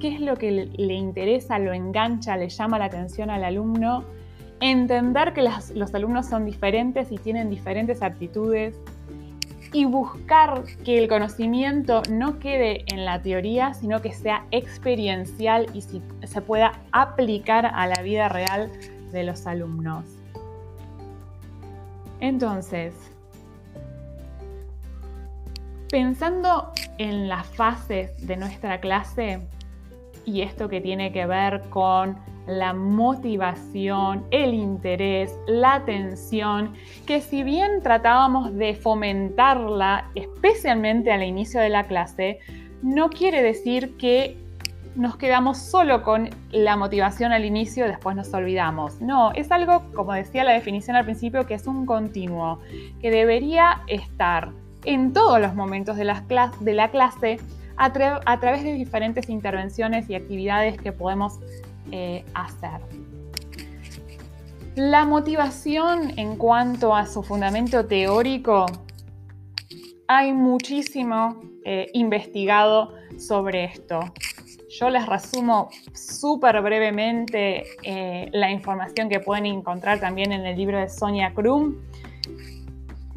qué 0.00 0.14
es 0.14 0.20
lo 0.20 0.36
que 0.36 0.50
le 0.50 0.94
interesa, 0.94 1.58
lo 1.58 1.72
engancha, 1.72 2.36
le 2.36 2.48
llama 2.48 2.78
la 2.78 2.86
atención 2.86 3.30
al 3.30 3.44
alumno, 3.44 4.04
entender 4.60 5.32
que 5.32 5.42
los 5.42 5.94
alumnos 5.94 6.26
son 6.26 6.44
diferentes 6.44 7.10
y 7.10 7.18
tienen 7.18 7.50
diferentes 7.50 8.02
aptitudes 8.02 8.74
y 9.72 9.84
buscar 9.84 10.64
que 10.84 10.98
el 10.98 11.08
conocimiento 11.08 12.02
no 12.10 12.38
quede 12.38 12.84
en 12.86 13.04
la 13.04 13.22
teoría, 13.22 13.72
sino 13.74 14.02
que 14.02 14.12
sea 14.12 14.44
experiencial 14.50 15.66
y 15.74 15.82
se 15.82 16.40
pueda 16.40 16.72
aplicar 16.92 17.66
a 17.66 17.86
la 17.86 18.02
vida 18.02 18.28
real 18.28 18.70
de 19.12 19.24
los 19.24 19.46
alumnos. 19.46 20.04
Entonces, 22.20 22.94
Pensando 25.90 26.72
en 26.98 27.28
las 27.28 27.48
fases 27.48 28.24
de 28.24 28.36
nuestra 28.36 28.78
clase 28.78 29.40
y 30.24 30.42
esto 30.42 30.68
que 30.68 30.80
tiene 30.80 31.12
que 31.12 31.26
ver 31.26 31.62
con 31.68 32.16
la 32.46 32.72
motivación, 32.72 34.24
el 34.30 34.54
interés, 34.54 35.38
la 35.46 35.74
atención, 35.74 36.74
que 37.06 37.20
si 37.20 37.42
bien 37.42 37.82
tratábamos 37.82 38.54
de 38.56 38.74
fomentarla, 38.74 40.10
especialmente 40.14 41.12
al 41.12 41.22
inicio 41.22 41.60
de 41.60 41.68
la 41.68 41.86
clase, 41.86 42.40
no 42.82 43.10
quiere 43.10 43.42
decir 43.42 43.96
que 43.96 44.36
nos 44.96 45.16
quedamos 45.16 45.58
solo 45.58 46.02
con 46.02 46.30
la 46.50 46.76
motivación 46.76 47.32
al 47.32 47.44
inicio 47.44 47.84
y 47.86 47.88
después 47.88 48.16
nos 48.16 48.32
olvidamos. 48.34 49.00
No, 49.00 49.32
es 49.32 49.50
algo, 49.52 49.82
como 49.94 50.12
decía 50.12 50.44
la 50.44 50.52
definición 50.52 50.96
al 50.96 51.04
principio, 51.04 51.46
que 51.46 51.54
es 51.54 51.66
un 51.66 51.86
continuo, 51.86 52.58
que 53.00 53.10
debería 53.10 53.82
estar 53.86 54.50
en 54.84 55.12
todos 55.12 55.40
los 55.40 55.54
momentos 55.54 55.96
de 55.96 56.04
la, 56.04 56.22
clase 56.90 57.38
a, 57.76 57.92
través 57.92 58.64
de 58.64 58.74
diferentes 58.74 59.28
intervenciones 59.28 60.08
y 60.10 60.14
actividades 60.14 60.80
que 60.80 60.92
podemos 60.92 61.38
eh, 61.90 62.24
hacer. 62.34 62.80
La 64.76 65.04
motivación 65.04 66.18
en 66.18 66.36
cuanto 66.36 66.94
a 66.94 67.06
su 67.06 67.22
fundamento 67.22 67.86
teórico, 67.86 68.66
hay 70.06 70.32
muchísimo 70.32 71.40
eh, 71.64 71.88
investigado 71.92 72.94
sobre 73.18 73.64
esto. 73.64 74.00
Yo 74.78 74.88
les 74.88 75.04
resumo 75.06 75.68
súper 75.92 76.62
brevemente 76.62 77.64
eh, 77.82 78.30
la 78.32 78.50
información 78.50 79.08
que 79.08 79.20
pueden 79.20 79.46
encontrar 79.46 79.98
también 80.00 80.32
en 80.32 80.46
el 80.46 80.56
libro 80.56 80.78
de 80.78 80.88
Sonia 80.88 81.34
Krum. 81.34 81.76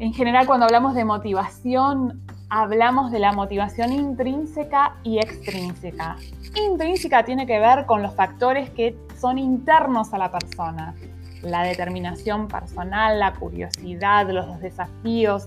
En 0.00 0.12
general, 0.12 0.46
cuando 0.46 0.66
hablamos 0.66 0.94
de 0.94 1.04
motivación, 1.04 2.20
hablamos 2.54 3.10
de 3.10 3.18
la 3.18 3.32
motivación 3.32 3.92
intrínseca 3.92 4.94
y 5.02 5.18
extrínseca. 5.18 6.16
Intrínseca 6.54 7.24
tiene 7.24 7.48
que 7.48 7.58
ver 7.58 7.84
con 7.84 8.00
los 8.00 8.14
factores 8.14 8.70
que 8.70 8.96
son 9.20 9.38
internos 9.38 10.14
a 10.14 10.18
la 10.18 10.30
persona. 10.30 10.94
La 11.42 11.64
determinación 11.64 12.46
personal, 12.46 13.18
la 13.18 13.32
curiosidad, 13.34 14.30
los 14.30 14.60
desafíos, 14.60 15.46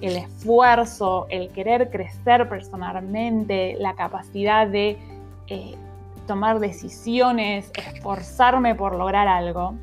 el 0.00 0.16
esfuerzo, 0.16 1.28
el 1.30 1.48
querer 1.50 1.90
crecer 1.90 2.48
personalmente, 2.48 3.76
la 3.78 3.94
capacidad 3.94 4.66
de, 4.66 4.98
eh, 5.46 5.76
tomar 6.26 6.58
decisiones, 6.58 7.70
esforzarme 7.76 8.74
por 8.74 8.96
lograr 8.96 9.28
algo. 9.28 9.74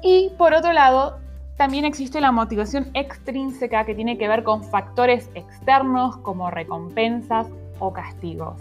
Y 0.00 0.30
por 0.38 0.54
otro 0.54 0.72
lado, 0.72 1.18
también 1.56 1.84
existe 1.84 2.20
la 2.20 2.32
motivación 2.32 2.90
extrínseca 2.94 3.84
que 3.84 3.94
tiene 3.94 4.18
que 4.18 4.28
ver 4.28 4.42
con 4.42 4.62
factores 4.62 5.30
externos 5.34 6.18
como 6.18 6.50
recompensas 6.50 7.46
o 7.78 7.92
castigos. 7.92 8.60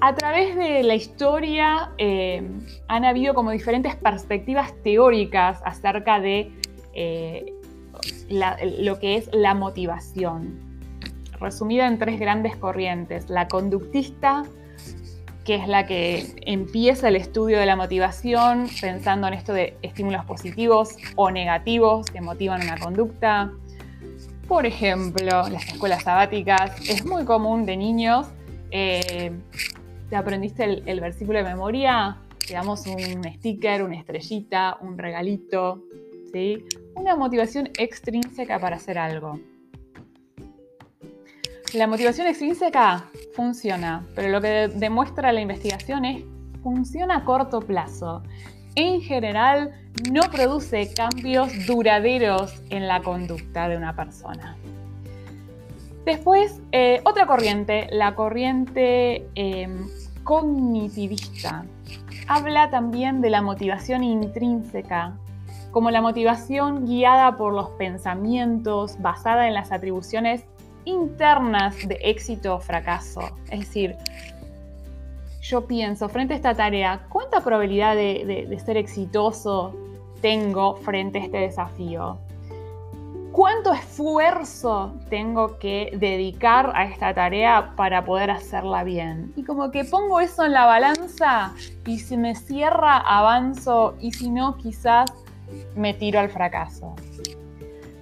A 0.00 0.14
través 0.14 0.54
de 0.54 0.84
la 0.84 0.94
historia 0.94 1.90
eh, 1.98 2.48
han 2.86 3.04
habido 3.04 3.34
como 3.34 3.50
diferentes 3.50 3.96
perspectivas 3.96 4.72
teóricas 4.84 5.60
acerca 5.64 6.20
de 6.20 6.52
eh, 6.94 7.52
lo 8.28 8.98
que 9.00 9.16
es 9.16 9.28
la 9.32 9.54
motivación, 9.54 10.60
resumida 11.40 11.86
en 11.86 11.98
tres 11.98 12.20
grandes 12.20 12.56
corrientes. 12.56 13.28
La 13.28 13.48
conductista, 13.48 14.44
que 15.48 15.54
es 15.54 15.66
la 15.66 15.86
que 15.86 16.26
empieza 16.44 17.08
el 17.08 17.16
estudio 17.16 17.58
de 17.58 17.64
la 17.64 17.74
motivación 17.74 18.68
pensando 18.82 19.28
en 19.28 19.32
esto 19.32 19.54
de 19.54 19.78
estímulos 19.80 20.22
positivos 20.26 20.94
o 21.16 21.30
negativos 21.30 22.10
que 22.10 22.20
motivan 22.20 22.60
una 22.60 22.76
conducta. 22.76 23.50
Por 24.46 24.66
ejemplo, 24.66 25.48
las 25.48 25.66
escuelas 25.66 26.02
sabáticas. 26.02 26.78
Es 26.86 27.06
muy 27.06 27.24
común 27.24 27.64
de 27.64 27.78
niños. 27.78 28.26
Eh, 28.70 29.32
¿Te 30.10 30.16
aprendiste 30.16 30.82
el, 30.84 31.00
versículo 31.00 31.38
de 31.38 31.44
memoria? 31.44 32.18
Te 32.46 32.52
damos 32.52 32.86
un 32.86 33.24
sticker, 33.36 33.82
una 33.82 33.96
estrellita, 33.96 34.76
un 34.82 34.98
regalito. 34.98 35.82
¿sí? 36.30 36.62
Una 36.94 37.16
motivación 37.16 37.70
extrínseca 37.78 38.58
para 38.58 38.76
hacer 38.76 38.98
algo. 38.98 39.40
La 41.74 41.86
motivación 41.86 42.26
extrínseca 42.26 43.10
funciona, 43.34 44.02
pero 44.14 44.30
lo 44.30 44.40
que 44.40 44.68
demuestra 44.74 45.32
la 45.32 45.42
investigación 45.42 46.06
es 46.06 46.24
funciona 46.62 47.16
a 47.16 47.24
corto 47.24 47.60
plazo. 47.60 48.22
En 48.74 49.02
general, 49.02 49.74
no 50.10 50.22
produce 50.30 50.94
cambios 50.94 51.50
duraderos 51.66 52.54
en 52.70 52.88
la 52.88 53.02
conducta 53.02 53.68
de 53.68 53.76
una 53.76 53.94
persona. 53.94 54.56
Después, 56.06 56.58
eh, 56.72 57.02
otra 57.04 57.26
corriente, 57.26 57.86
la 57.90 58.14
corriente 58.14 59.28
em, 59.34 59.88
cognitivista, 60.24 61.66
habla 62.28 62.70
también 62.70 63.20
de 63.20 63.28
la 63.28 63.42
motivación 63.42 64.04
intrínseca, 64.04 65.18
como 65.70 65.90
la 65.90 66.00
motivación 66.00 66.86
guiada 66.86 67.36
por 67.36 67.52
los 67.52 67.68
pensamientos, 67.70 68.96
basada 69.02 69.48
en 69.48 69.54
las 69.54 69.70
atribuciones 69.70 70.46
internas 70.88 71.76
de 71.86 71.98
éxito 72.02 72.56
o 72.56 72.60
fracaso. 72.60 73.20
Es 73.50 73.60
decir, 73.60 73.96
yo 75.42 75.66
pienso, 75.66 76.08
frente 76.08 76.34
a 76.34 76.36
esta 76.36 76.54
tarea, 76.54 77.06
¿cuánta 77.08 77.40
probabilidad 77.40 77.94
de, 77.94 78.60
ser 78.64 78.76
exitoso 78.76 79.74
tengo 80.20 80.76
frente 80.76 81.18
a 81.18 81.24
este 81.24 81.38
desafío? 81.38 82.18
¿Cuánto 83.32 83.72
esfuerzo 83.72 84.94
tengo 85.08 85.58
que 85.58 85.92
dedicar 85.94 86.72
a 86.74 86.84
esta 86.84 87.14
tarea 87.14 87.72
para 87.76 88.04
poder 88.04 88.30
hacerla 88.30 88.82
bien? 88.84 89.32
Y 89.36 89.44
como 89.44 89.70
que 89.70 89.84
pongo 89.84 90.20
eso 90.20 90.44
en 90.44 90.52
la 90.52 90.66
balanza 90.66 91.54
y 91.86 92.00
si 92.00 92.16
me 92.16 92.34
cierra, 92.34 92.98
avanzo 92.98 93.94
y 94.00 94.12
si 94.12 94.28
no, 94.28 94.56
quizás 94.56 95.10
me 95.76 95.94
tiro 95.94 96.18
al 96.20 96.30
fracaso. 96.30 96.94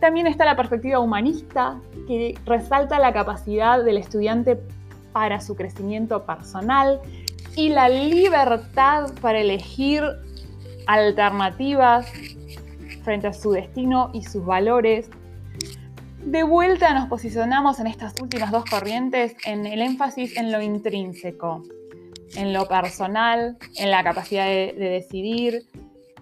También 0.01 0.27
está 0.27 0.45
la 0.45 0.57
perspectiva 0.57 0.99
humanista, 0.99 1.81
que 2.07 2.39
resalta 2.45 2.99
la 2.99 3.13
capacidad 3.13 3.83
del 3.83 3.97
estudiante 3.97 4.59
para 5.13 5.41
su 5.41 5.57
crecimiento 5.57 6.25
personal 6.27 7.01
y 7.57 7.71
la 7.71 7.89
libertad 7.89 9.11
para 9.23 9.41
elegir 9.41 10.03
alternativas 10.87 12.07
frente 13.03 13.29
a 13.29 13.33
su 13.33 13.53
destino 13.53 14.11
y 14.13 14.23
sus 14.23 14.45
valores. 14.45 15.09
De 16.23 16.43
vuelta 16.43 16.93
nos 16.93 17.09
posicionamos 17.09 17.81
en 17.81 17.87
estas 17.87 18.21
últimas 18.21 18.51
dos 18.51 18.65
corrientes 18.65 19.35
en 19.47 19.65
el 19.65 19.81
énfasis 19.81 20.37
en 20.37 20.53
lo 20.53 20.61
intrínseco, 20.61 21.63
en 22.35 22.53
lo 22.53 22.69
personal, 22.69 23.57
en 23.79 23.91
la 23.91 24.03
capacidad 24.05 24.47
de, 24.47 24.75
de 24.77 24.89
decidir, 24.91 25.63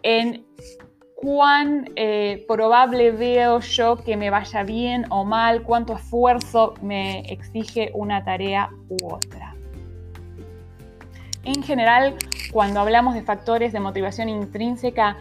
en 0.03 0.45
cuán 1.25 1.89
eh, 1.97 2.45
probable 2.47 3.11
veo 3.11 3.61
yo 3.61 3.97
que 3.97 4.15
me 4.15 4.29
vaya 4.29 4.63
bien 4.63 5.07
o 5.09 5.25
mal, 5.25 5.63
cuánto 5.63 5.95
esfuerzo 5.95 6.75
me 6.83 7.21
exige 7.21 7.91
una 7.95 8.23
tarea 8.23 8.69
u 8.91 9.15
otra. 9.15 9.55
En 11.45 11.63
general, 11.63 12.15
cuando 12.53 12.81
hablamos 12.81 13.15
de 13.15 13.23
factores 13.23 13.73
de 13.73 13.81
motivación 13.81 14.29
intrínseca, 14.29 15.17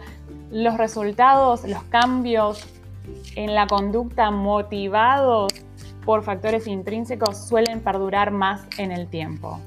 los 0.50 0.76
resultados, 0.76 1.64
los 1.64 1.82
cambios 1.84 2.66
en 3.34 3.54
la 3.54 3.66
conducta 3.66 4.30
motivados 4.30 5.54
por 6.04 6.22
factores 6.22 6.66
intrínsecos 6.66 7.48
suelen 7.48 7.80
perdurar 7.80 8.30
más 8.30 8.66
en 8.76 8.92
el 8.92 9.08
tiempo. 9.08 9.58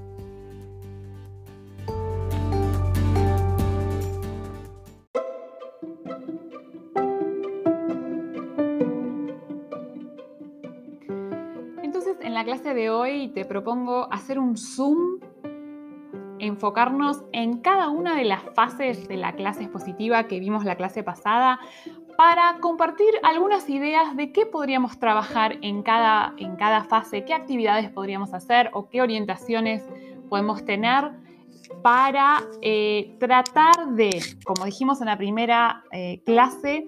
Hoy 12.89 13.29
te 13.29 13.45
propongo 13.45 14.07
hacer 14.11 14.39
un 14.39 14.57
zoom, 14.57 15.19
enfocarnos 16.39 17.23
en 17.31 17.57
cada 17.59 17.89
una 17.89 18.15
de 18.15 18.25
las 18.25 18.41
fases 18.53 19.07
de 19.07 19.17
la 19.17 19.33
clase 19.33 19.63
expositiva 19.63 20.27
que 20.27 20.39
vimos 20.39 20.65
la 20.65 20.75
clase 20.75 21.03
pasada 21.03 21.59
para 22.17 22.57
compartir 22.59 23.13
algunas 23.23 23.69
ideas 23.69 24.15
de 24.15 24.31
qué 24.31 24.45
podríamos 24.45 24.99
trabajar 24.99 25.57
en 25.61 25.83
cada, 25.83 26.33
en 26.37 26.55
cada 26.55 26.83
fase, 26.83 27.25
qué 27.25 27.33
actividades 27.33 27.91
podríamos 27.91 28.33
hacer 28.33 28.71
o 28.73 28.89
qué 28.89 29.01
orientaciones 29.01 29.83
podemos 30.29 30.65
tener 30.65 31.11
para 31.83 32.43
eh, 32.61 33.15
tratar 33.19 33.89
de, 33.91 34.21
como 34.45 34.65
dijimos 34.65 34.99
en 35.01 35.07
la 35.07 35.17
primera 35.17 35.83
eh, 35.91 36.21
clase, 36.25 36.87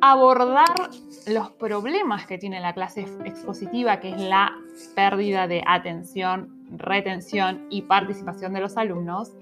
abordar 0.00 0.90
los 1.26 1.50
problemas 1.52 2.26
que 2.26 2.38
tiene 2.38 2.60
la 2.60 2.74
clase 2.74 3.06
expositiva, 3.24 4.00
que 4.00 4.10
es 4.10 4.20
la 4.20 4.52
pérdida 4.94 5.46
de 5.46 5.62
atención, 5.66 6.66
retención 6.76 7.66
y 7.70 7.82
participación 7.82 8.52
de 8.52 8.60
los 8.60 8.76
alumnos, 8.76 9.32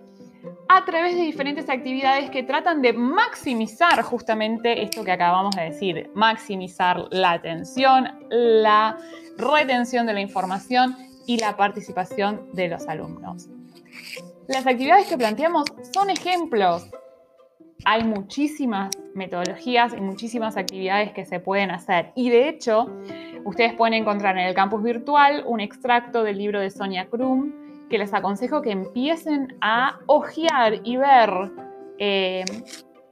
a 0.69 0.85
través 0.85 1.15
de 1.15 1.23
diferentes 1.23 1.69
actividades 1.69 2.31
que 2.31 2.43
tratan 2.43 2.83
de 2.83 2.93
maximizar 2.93 4.03
justamente 4.03 4.83
esto 4.83 5.05
que 5.05 5.12
acabamos 5.12 5.55
de 5.55 5.65
decir, 5.65 6.11
maximizar 6.15 7.07
la 7.11 7.33
atención, 7.33 8.09
la 8.31 8.97
retención 9.37 10.07
de 10.07 10.15
la 10.15 10.21
información 10.21 10.97
y 11.27 11.38
la 11.38 11.57
participación 11.57 12.49
de 12.53 12.69
los 12.69 12.88
alumnos. 12.88 13.49
Las 14.49 14.67
actividades 14.67 15.07
que 15.07 15.17
planteamos 15.17 15.65
son 15.95 16.11
ejemplos 16.11 16.88
hay 17.85 18.05
muchísimas 18.05 18.90
metodologías 19.14 19.95
y 19.95 20.01
muchísimas 20.01 20.57
actividades 20.57 21.12
que 21.12 21.25
se 21.25 21.40
pueden 21.40 21.71
hacer. 21.71 22.12
Y 22.14 22.31
de 22.31 22.49
hecho, 22.49 22.90
ustedes 23.45 23.75
pueden 23.75 23.95
encontrar 23.95 24.38
en 24.38 24.47
el 24.47 24.55
campus 24.55 24.83
virtual 24.83 25.45
un 25.47 25.61
extracto 25.61 26.23
del 26.23 26.38
libro 26.38 26.61
de 26.61 26.71
Sonia 26.71 27.07
Krum 27.07 27.53
que 27.88 27.99
les 27.99 28.14
aconsejo 28.14 28.62
que 28.62 28.71
empiecen 28.71 29.57
a 29.61 29.99
hojear 30.07 30.81
y 30.83 30.97
ver 30.97 31.31
eh, 31.99 32.45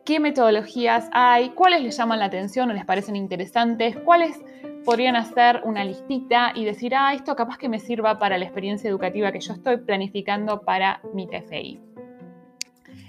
qué 0.05 0.21
metodologías 0.21 1.09
hay, 1.13 1.51
cuáles 1.51 1.83
les 1.83 1.97
llaman 1.97 2.19
la 2.19 2.27
atención 2.27 2.71
o 2.71 2.73
les 2.73 2.87
parecen 2.87 3.15
interesantes, 3.15 3.97
cuáles 4.05 4.41
podrían 4.85 5.17
hacer 5.17 5.61
una 5.65 5.85
listita 5.85 6.53
y 6.55 6.65
decir, 6.65 6.95
ah, 6.97 7.13
esto 7.13 7.37
capaz 7.37 7.59
que 7.59 7.69
me 7.69 7.79
sirva 7.79 8.19
para 8.19 8.39
la 8.39 8.47
experiencia 8.47 8.89
educativa 8.89 9.31
que 9.33 9.41
yo 9.41 9.53
estoy 9.53 9.77
planificando 9.77 10.63
para 10.63 11.03
mi 11.13 11.27
TFI. 11.27 11.90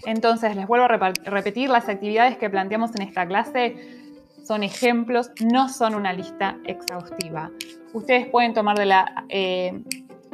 Entonces, 0.05 0.55
les 0.55 0.67
vuelvo 0.67 0.85
a 0.85 0.87
repetir, 0.87 1.69
las 1.69 1.89
actividades 1.89 2.37
que 2.37 2.49
planteamos 2.49 2.95
en 2.95 3.03
esta 3.03 3.27
clase 3.27 3.75
son 4.43 4.63
ejemplos, 4.63 5.31
no 5.41 5.69
son 5.69 5.95
una 5.95 6.13
lista 6.13 6.57
exhaustiva. 6.65 7.51
Ustedes 7.93 8.27
pueden 8.27 8.53
tomar 8.53 8.77
de 8.77 8.85
la 8.85 9.25
eh, 9.29 9.83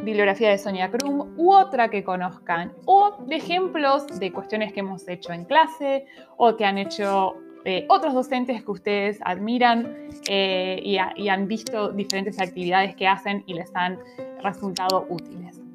bibliografía 0.03 0.49
de 0.49 0.57
Sonia 0.57 0.89
Krum 0.89 1.33
u 1.37 1.53
otra 1.53 1.89
que 1.89 2.03
conozcan, 2.03 2.71
o 2.85 3.17
de 3.27 3.35
ejemplos 3.35 4.07
de 4.19 4.31
cuestiones 4.31 4.73
que 4.73 4.79
hemos 4.79 5.07
hecho 5.07 5.33
en 5.33 5.45
clase 5.45 6.05
o 6.37 6.55
que 6.55 6.65
han 6.65 6.77
hecho 6.77 7.35
eh, 7.65 7.85
otros 7.89 8.13
docentes 8.13 8.63
que 8.63 8.71
ustedes 8.71 9.19
admiran 9.25 10.07
eh, 10.29 10.81
y 10.83 11.27
han 11.27 11.47
visto 11.47 11.91
diferentes 11.91 12.39
actividades 12.39 12.95
que 12.95 13.07
hacen 13.07 13.43
y 13.45 13.55
les 13.55 13.75
han 13.75 13.99
resultado 14.41 15.05
útiles. 15.09 15.66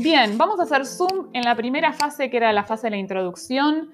Bien, 0.00 0.36
vamos 0.36 0.60
a 0.60 0.64
hacer 0.64 0.84
zoom 0.84 1.30
en 1.32 1.44
la 1.44 1.54
primera 1.54 1.92
fase, 1.92 2.28
que 2.28 2.36
era 2.36 2.52
la 2.52 2.64
fase 2.64 2.88
de 2.88 2.90
la 2.90 2.96
introducción, 2.98 3.92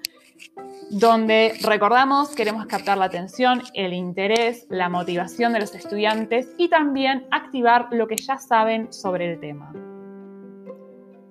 donde 0.89 1.53
recordamos, 1.63 2.35
queremos 2.35 2.65
captar 2.65 2.97
la 2.97 3.05
atención, 3.05 3.61
el 3.73 3.93
interés, 3.93 4.67
la 4.69 4.89
motivación 4.89 5.53
de 5.53 5.61
los 5.61 5.73
estudiantes 5.73 6.49
y 6.57 6.67
también 6.67 7.25
activar 7.31 7.87
lo 7.91 8.07
que 8.07 8.17
ya 8.17 8.37
saben 8.37 8.91
sobre 8.91 9.31
el 9.31 9.39
tema. 9.39 9.71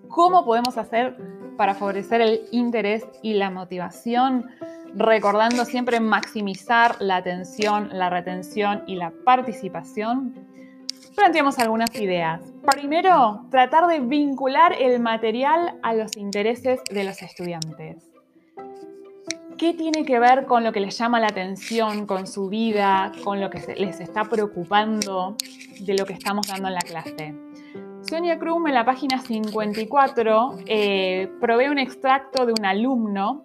¿Cómo 0.09 0.45
podemos 0.45 0.79
hacer 0.79 1.17
para 1.59 1.75
favorecer 1.75 2.23
el 2.23 2.41
interés 2.51 3.07
y 3.23 3.35
la 3.35 3.51
motivación? 3.51 4.49
Recordando 4.95 5.67
siempre 5.67 6.01
maximizar 6.01 6.97
la 7.01 7.17
atención, 7.17 7.91
la 7.93 8.09
retención 8.09 8.85
y 8.87 8.97
la 8.97 9.13
participación. 9.25 10.52
Planteamos 11.15 11.59
algunas 11.59 11.95
ideas. 12.01 12.41
Primero, 12.71 13.47
tratar 13.51 13.87
de 13.87 14.01
vincular 14.01 14.75
el 14.79 14.99
material 15.01 15.79
a 15.83 15.95
los 15.95 16.17
intereses 16.17 16.81
de 16.91 17.05
los 17.05 17.21
estudiantes. 17.23 18.09
¿Qué 19.59 19.75
tiene 19.75 20.05
que 20.05 20.19
ver 20.19 20.47
con 20.47 20.65
lo 20.65 20.73
que 20.73 20.81
les 20.81 20.97
llama 20.99 21.21
la 21.21 21.29
atención, 21.29 22.07
con 22.07 22.27
su 22.27 22.49
vida, 22.49 23.13
con 23.23 23.41
lo 23.41 23.51
que 23.51 23.61
les 23.77 24.01
está 24.01 24.25
preocupando 24.25 25.37
de 25.81 25.95
lo 25.95 26.07
que 26.07 26.15
estamos 26.15 26.49
dando 26.49 26.69
en 26.69 26.75
la 26.75 26.81
clase? 26.81 27.35
Sonia 28.01 28.39
Krum 28.39 28.67
en 28.67 28.75
la 28.75 28.85
página 28.85 29.21
54 29.21 30.59
eh, 30.67 31.31
provee 31.41 31.69
un 31.69 31.79
extracto 31.79 32.47
de 32.47 32.53
un 32.59 32.65
alumno 32.65 33.45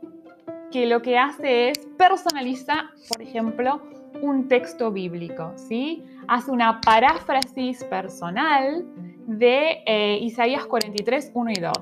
que 0.71 0.85
lo 0.85 1.01
que 1.01 1.17
hace 1.17 1.69
es 1.69 1.79
personaliza, 1.97 2.91
por 3.09 3.21
ejemplo, 3.21 3.81
un 4.21 4.47
texto 4.47 4.91
bíblico, 4.91 5.53
¿sí? 5.55 6.03
Hace 6.27 6.51
una 6.51 6.81
paráfrasis 6.81 7.83
personal 7.85 8.85
de 9.27 9.83
eh, 9.85 10.19
Isaías 10.21 10.65
43, 10.65 11.31
1 11.33 11.51
y 11.51 11.59
2. 11.59 11.73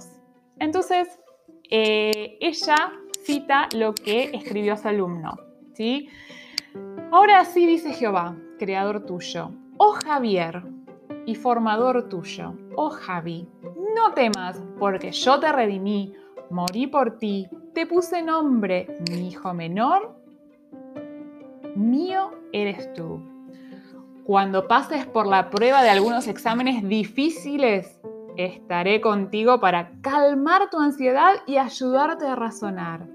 Entonces, 0.59 1.19
eh, 1.69 2.37
ella 2.39 2.75
cita 3.23 3.67
lo 3.75 3.93
que 3.93 4.31
escribió 4.33 4.77
su 4.77 4.87
alumno. 4.87 5.37
¿sí? 5.73 6.09
Ahora 7.11 7.43
sí 7.45 7.65
dice 7.65 7.93
Jehová, 7.93 8.35
creador 8.59 9.05
tuyo, 9.05 9.51
oh 9.77 9.93
Javier 9.93 10.63
y 11.25 11.35
formador 11.35 12.09
tuyo, 12.09 12.53
oh 12.75 12.89
Javi, 12.89 13.47
no 13.95 14.13
temas, 14.13 14.61
porque 14.79 15.11
yo 15.11 15.39
te 15.39 15.51
redimí, 15.51 16.13
morí 16.49 16.87
por 16.87 17.17
ti, 17.17 17.47
te 17.73 17.85
puse 17.85 18.21
nombre, 18.21 18.87
mi 19.09 19.29
hijo 19.29 19.53
menor, 19.53 20.15
mío 21.75 22.31
eres 22.51 22.93
tú. 22.93 23.34
Cuando 24.25 24.67
pases 24.67 25.05
por 25.05 25.27
la 25.27 25.51
prueba 25.51 25.83
de 25.83 25.91
algunos 25.91 26.27
exámenes 26.27 26.81
difíciles, 26.89 27.99
estaré 28.37 28.99
contigo 28.99 29.59
para 29.59 29.91
calmar 30.01 30.71
tu 30.71 30.79
ansiedad 30.79 31.35
y 31.45 31.57
ayudarte 31.57 32.25
a 32.25 32.33
razonar. 32.33 33.07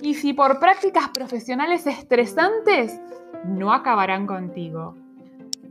Y 0.00 0.14
si 0.14 0.34
por 0.34 0.60
prácticas 0.60 1.08
profesionales 1.08 1.88
estresantes, 1.88 3.00
no 3.44 3.72
acabarán 3.72 4.28
contigo. 4.28 4.94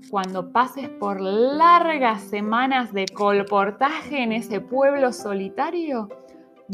Cuando 0.10 0.51
pases 0.51 0.89
por 0.89 1.21
largas 1.21 2.23
semanas 2.23 2.91
de 2.91 3.06
colportaje 3.06 4.21
en 4.21 4.34
ese 4.34 4.60
pueblo 4.60 5.13
solitario, 5.13 6.10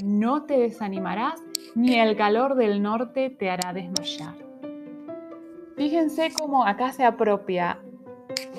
no 0.03 0.45
te 0.45 0.58
desanimarás 0.58 1.39
ni 1.75 1.99
el 1.99 2.17
calor 2.17 2.56
del 2.56 2.82
norte 2.82 3.29
te 3.29 3.51
hará 3.51 3.71
desmayar. 3.71 4.42
Fíjense 5.75 6.31
cómo 6.38 6.65
acá 6.65 6.91
se 6.91 7.03
apropia 7.03 7.79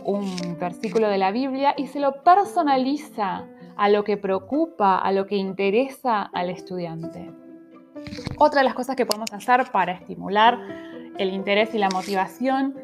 un 0.04 0.58
versículo 0.58 1.08
de 1.08 1.18
la 1.18 1.30
Biblia 1.30 1.74
y 1.76 1.86
se 1.86 2.00
lo 2.00 2.22
personaliza 2.22 3.46
a 3.76 3.88
lo 3.88 4.04
que 4.04 4.16
preocupa, 4.16 4.98
a 4.98 5.12
lo 5.12 5.26
que 5.26 5.36
interesa 5.36 6.22
al 6.22 6.50
estudiante. 6.50 7.30
Otra 8.38 8.60
de 8.60 8.64
las 8.64 8.74
cosas 8.74 8.96
que 8.96 9.06
podemos 9.06 9.32
hacer 9.32 9.64
para 9.72 9.92
estimular 9.92 10.58
el 11.18 11.32
interés 11.32 11.74
y 11.74 11.78
la 11.78 11.88
motivación 11.88 12.74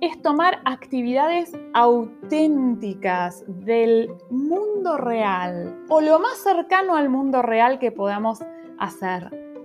es 0.00 0.20
tomar 0.20 0.60
actividades 0.64 1.52
auténticas 1.72 3.44
del 3.46 4.10
mundo 4.30 4.98
real 4.98 5.74
o 5.88 6.00
lo 6.00 6.18
más 6.18 6.38
cercano 6.38 6.96
al 6.96 7.08
mundo 7.08 7.40
real 7.40 7.78
que 7.78 7.92
podamos 7.92 8.40
hacer. 8.78 9.55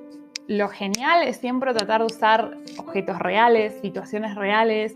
Lo 0.47 0.69
genial 0.69 1.23
es 1.23 1.37
siempre 1.37 1.73
tratar 1.73 2.01
de 2.01 2.07
usar 2.07 2.57
objetos 2.77 3.19
reales, 3.19 3.79
situaciones 3.81 4.35
reales 4.35 4.95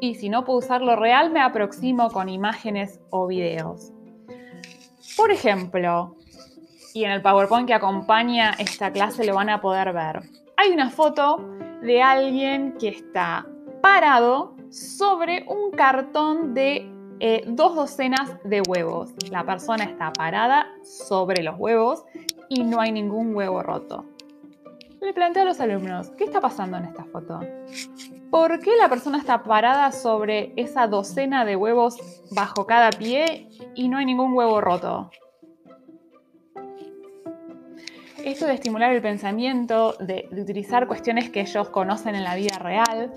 y 0.00 0.14
si 0.14 0.28
no 0.28 0.44
puedo 0.44 0.58
usar 0.58 0.82
lo 0.82 0.96
real 0.96 1.30
me 1.30 1.40
aproximo 1.40 2.10
con 2.10 2.28
imágenes 2.28 3.00
o 3.10 3.26
videos. 3.26 3.92
Por 5.16 5.30
ejemplo, 5.30 6.16
y 6.94 7.04
en 7.04 7.10
el 7.10 7.22
PowerPoint 7.22 7.66
que 7.66 7.74
acompaña 7.74 8.52
esta 8.58 8.92
clase 8.92 9.24
lo 9.24 9.34
van 9.34 9.50
a 9.50 9.60
poder 9.60 9.92
ver. 9.92 10.22
Hay 10.56 10.70
una 10.70 10.90
foto 10.90 11.38
de 11.82 12.00
alguien 12.00 12.74
que 12.78 12.88
está 12.88 13.46
parado 13.82 14.54
sobre 14.70 15.44
un 15.48 15.72
cartón 15.72 16.54
de 16.54 16.90
eh, 17.20 17.44
dos 17.46 17.74
docenas 17.74 18.36
de 18.44 18.62
huevos. 18.66 19.12
La 19.30 19.44
persona 19.44 19.84
está 19.84 20.12
parada 20.12 20.66
sobre 20.82 21.42
los 21.42 21.58
huevos 21.58 22.04
y 22.48 22.62
no 22.64 22.80
hay 22.80 22.92
ningún 22.92 23.34
huevo 23.34 23.62
roto. 23.62 24.04
Le 25.04 25.12
planteo 25.12 25.42
a 25.42 25.46
los 25.46 25.60
alumnos, 25.60 26.10
¿qué 26.16 26.24
está 26.24 26.40
pasando 26.40 26.78
en 26.78 26.86
esta 26.86 27.04
foto? 27.04 27.38
¿Por 28.30 28.58
qué 28.60 28.70
la 28.80 28.88
persona 28.88 29.18
está 29.18 29.42
parada 29.42 29.92
sobre 29.92 30.54
esa 30.56 30.86
docena 30.86 31.44
de 31.44 31.56
huevos 31.56 31.98
bajo 32.30 32.66
cada 32.66 32.88
pie 32.88 33.50
y 33.74 33.88
no 33.88 33.98
hay 33.98 34.06
ningún 34.06 34.32
huevo 34.32 34.62
roto? 34.62 35.10
esto 38.24 38.46
de 38.46 38.54
estimular 38.54 38.90
el 38.92 39.02
pensamiento, 39.02 39.94
de, 40.00 40.26
utilizar 40.32 40.86
cuestiones 40.86 41.28
que 41.28 41.42
ellos 41.42 41.68
conocen 41.68 42.14
en 42.14 42.24
la 42.24 42.34
vida 42.34 42.58
real, 42.58 43.12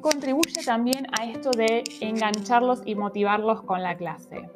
contribuye 0.00 0.62
también 0.64 1.08
a 1.18 1.26
esto 1.26 1.50
de 1.50 1.82
engancharlos 2.00 2.80
y 2.84 2.94
motivarlos 2.94 3.62
con 3.62 3.82
la 3.82 3.96
clase. 3.96 4.48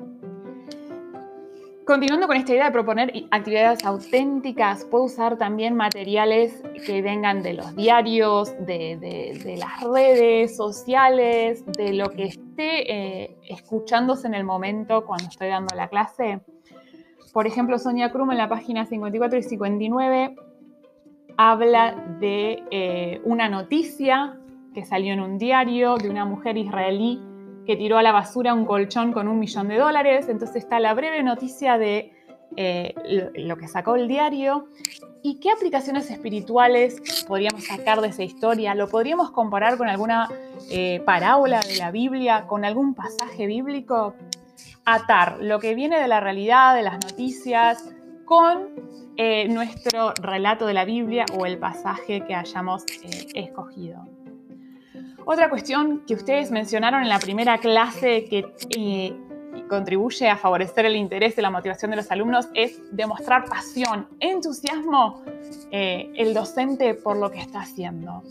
Continuando 1.88 2.26
con 2.26 2.36
esta 2.36 2.52
idea 2.52 2.66
de 2.66 2.70
proponer 2.70 3.10
actividades 3.30 3.82
auténticas, 3.82 4.84
puedo 4.84 5.04
usar 5.04 5.38
también 5.38 5.74
materiales 5.74 6.62
que 6.84 7.00
vengan 7.00 7.42
de 7.42 7.54
los 7.54 7.74
diarios, 7.74 8.54
de, 8.66 9.56
las 9.56 9.80
redes 9.80 10.54
sociales, 10.54 11.64
de 11.64 11.94
lo 11.94 12.10
que 12.10 12.24
esté 12.24 12.92
eh, 12.92 13.38
escuchándose 13.48 14.26
en 14.26 14.34
el 14.34 14.44
momento 14.44 15.06
cuando 15.06 15.28
estoy 15.30 15.48
dando 15.48 15.74
la 15.74 15.88
clase. 15.88 16.40
Por 17.32 17.46
ejemplo, 17.46 17.78
Sonia 17.78 18.12
Krum 18.12 18.32
en 18.32 18.36
la 18.36 18.50
página 18.50 18.84
54 18.84 19.38
y 19.38 19.42
59 19.44 20.36
habla 21.38 21.94
de 22.20 22.64
eh, 22.70 23.22
una 23.24 23.48
noticia 23.48 24.38
que 24.74 24.84
salió 24.84 25.14
en 25.14 25.20
un 25.20 25.38
diario 25.38 25.96
de 25.96 26.10
una 26.10 26.26
mujer 26.26 26.58
israelí 26.58 27.22
que 27.68 27.76
tiró 27.76 27.98
a 27.98 28.02
la 28.02 28.12
basura 28.12 28.54
un 28.54 28.64
colchón 28.64 29.12
con 29.12 29.28
un 29.28 29.38
millón 29.38 29.68
de 29.68 29.76
dólares. 29.76 30.30
Entonces 30.30 30.56
está 30.56 30.80
la 30.80 30.94
breve 30.94 31.22
noticia 31.22 31.76
de 31.76 32.10
eh, 32.56 32.94
lo 33.34 33.58
que 33.58 33.68
sacó 33.68 33.94
el 33.94 34.08
diario 34.08 34.68
y 35.22 35.38
qué 35.38 35.50
aplicaciones 35.50 36.10
espirituales 36.10 37.02
podríamos 37.28 37.66
sacar 37.66 38.00
de 38.00 38.08
esa 38.08 38.22
historia. 38.22 38.74
Lo 38.74 38.88
podríamos 38.88 39.32
comparar 39.32 39.76
con 39.76 39.86
alguna 39.86 40.30
eh, 40.70 41.02
parábola 41.04 41.60
de 41.60 41.76
la 41.76 41.90
Biblia, 41.90 42.46
con 42.46 42.64
algún 42.64 42.94
pasaje 42.94 43.46
bíblico 43.46 44.14
atar 44.86 45.36
lo 45.38 45.58
que 45.58 45.74
viene 45.74 46.00
de 46.00 46.08
la 46.08 46.20
realidad, 46.20 46.74
de 46.74 46.84
las 46.84 46.94
noticias, 46.94 47.84
con 48.24 48.70
eh, 49.18 49.46
nuestro 49.46 50.14
relato 50.22 50.66
de 50.66 50.72
la 50.72 50.86
Biblia 50.86 51.26
o 51.38 51.44
el 51.44 51.58
pasaje 51.58 52.24
que 52.26 52.34
hayamos 52.34 52.86
escogido. 53.34 54.06
Otra 55.30 55.50
cuestión 55.50 56.06
que 56.06 56.14
ustedes 56.14 56.50
mencionaron 56.50 57.02
en 57.02 57.10
la 57.10 57.18
primera 57.18 57.58
clase 57.58 58.24
que 58.24 58.50
eh, 58.74 59.14
contribuye 59.68 60.26
a 60.26 60.38
favorecer 60.38 60.86
el 60.86 60.96
interés 60.96 61.36
y 61.36 61.42
la 61.42 61.50
motivación 61.50 61.90
de 61.90 61.98
los 61.98 62.10
alumnos 62.10 62.48
es 62.54 62.80
demostrar 62.92 63.44
pasión, 63.44 64.08
entusiasmo 64.20 65.22
el 65.70 66.32
docente 66.32 66.94
por 66.94 67.18
lo 67.18 67.30
que 67.30 67.40
está 67.40 67.60
haciendo. 67.60 68.22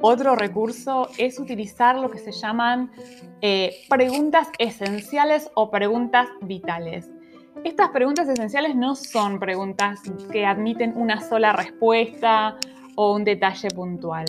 Otro 0.00 0.34
recurso 0.34 1.08
es 1.16 1.38
utilizar 1.38 1.96
lo 1.96 2.10
que 2.10 2.18
se 2.18 2.32
llaman 2.32 2.90
eh, 3.40 3.76
preguntas 3.88 4.48
esenciales 4.58 5.48
o 5.54 5.70
preguntas 5.70 6.26
vitales. 6.40 7.08
Estas 7.62 7.90
preguntas 7.90 8.28
esenciales 8.28 8.74
no 8.74 8.96
son 8.96 9.38
preguntas 9.38 10.00
que 10.32 10.44
admiten 10.44 10.94
una 10.96 11.20
sola 11.20 11.52
respuesta 11.52 12.56
o 13.00 13.14
un 13.14 13.22
detalle 13.22 13.70
puntual. 13.70 14.26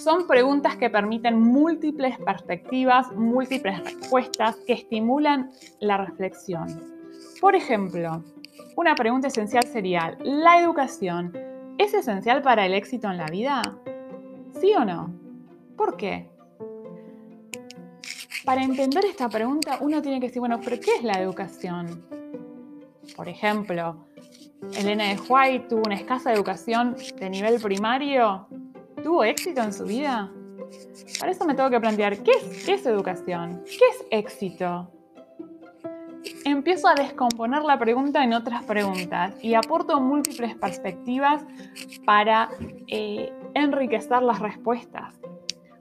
Son 0.00 0.28
preguntas 0.28 0.76
que 0.76 0.88
permiten 0.88 1.40
múltiples 1.40 2.16
perspectivas, 2.18 3.10
múltiples 3.16 3.82
respuestas 3.82 4.54
que 4.64 4.74
estimulan 4.74 5.50
la 5.80 5.96
reflexión. 5.96 6.68
Por 7.40 7.56
ejemplo, 7.56 8.22
una 8.76 8.94
pregunta 8.94 9.26
esencial 9.26 9.64
sería, 9.64 10.16
¿la 10.22 10.60
educación 10.60 11.36
es 11.78 11.94
esencial 11.94 12.42
para 12.42 12.64
el 12.64 12.74
éxito 12.74 13.10
en 13.10 13.16
la 13.16 13.26
vida? 13.26 13.60
¿Sí 14.60 14.72
o 14.72 14.84
no? 14.84 15.12
¿Por 15.76 15.96
qué? 15.96 16.30
Para 18.44 18.62
entender 18.62 19.04
esta 19.04 19.28
pregunta 19.28 19.78
uno 19.80 20.00
tiene 20.00 20.20
que 20.20 20.28
decir, 20.28 20.38
bueno, 20.38 20.60
¿pero 20.64 20.78
qué 20.78 20.94
es 20.94 21.02
la 21.02 21.20
educación? 21.20 22.06
Por 23.16 23.28
ejemplo, 23.28 23.96
Elena 24.74 25.04
de 25.04 25.20
White 25.28 25.66
tuvo 25.68 25.82
una 25.86 25.96
escasa 25.96 26.32
educación 26.32 26.96
de 27.18 27.30
nivel 27.30 27.60
primario. 27.60 28.46
¿Tuvo 29.02 29.24
éxito 29.24 29.62
en 29.62 29.72
su 29.72 29.84
vida? 29.84 30.30
Para 31.18 31.32
eso 31.32 31.44
me 31.44 31.54
tengo 31.54 31.70
que 31.70 31.80
plantear, 31.80 32.22
¿qué 32.22 32.30
es, 32.30 32.64
qué 32.64 32.74
es 32.74 32.86
educación? 32.86 33.62
¿Qué 33.64 33.84
es 33.90 34.06
éxito? 34.10 34.90
empiezo 36.44 36.88
a 36.88 36.94
descomponer 36.94 37.62
la 37.62 37.78
pregunta 37.78 38.22
en 38.22 38.32
otras 38.32 38.64
preguntas 38.64 39.34
y 39.42 39.54
aporto 39.54 40.00
múltiples 40.00 40.54
perspectivas 40.56 41.44
para 42.04 42.48
eh, 42.88 43.32
enriquecer 43.54 44.22
las 44.22 44.40
respuestas. 44.40 45.14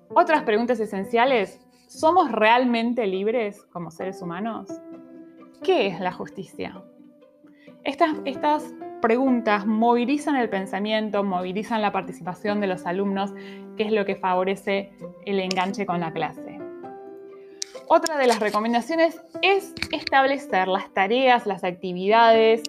Otras 0.10 0.44
preguntas 0.44 0.80
esenciales, 0.80 1.60
¿somos 1.88 2.32
realmente 2.32 3.08
libres 3.08 3.63
como 3.72 3.91
seres 3.91 4.22
humanos? 4.22 4.67
¿Qué 5.63 5.88
es 5.88 6.00
la 6.00 6.12
justicia? 6.12 6.82
Estas, 7.84 8.74
preguntas 9.02 9.65
movilizan 9.65 10.36
el 10.36 10.48
pensamiento, 10.50 11.24
movilizan 11.24 11.82
la 11.82 11.91
participación 11.91 12.62
de 12.62 12.67
los 12.67 12.86
alumnos, 12.86 13.34
que 13.76 13.84
es 13.84 13.91
lo 13.91 14.06
que 14.06 14.15
favorece 14.15 14.91
el 15.26 15.39
enganche 15.39 15.88
con 15.88 16.00
la 16.00 16.13
clase. 16.13 16.60
Otra 17.88 18.17
de 18.17 18.28
las 18.28 18.39
recomendaciones 18.39 19.20
es 19.41 19.74
establecer 19.91 20.67
las 20.67 20.94
tareas, 20.94 21.48
las 21.48 21.63
actividades, 21.63 22.62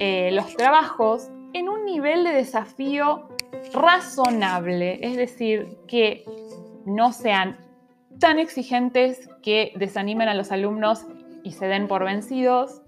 eh, 0.00 0.30
los 0.32 0.56
trabajos 0.56 1.30
en 1.52 1.68
un 1.68 1.84
nivel 1.84 2.24
de 2.24 2.32
desafío 2.32 3.28
razonable, 3.72 4.98
es 5.02 5.16
decir, 5.16 5.78
que 5.86 6.24
no 6.84 7.12
sean 7.12 7.58
tan 8.18 8.38
exigentes 8.38 9.30
que 9.42 9.72
desanimen 9.76 10.28
a 10.28 10.34
los 10.34 10.50
alumnos 10.50 11.06
y 11.42 11.52
se 11.52 11.66
den 11.66 11.86
por 11.86 12.04
vencidos, 12.04 12.82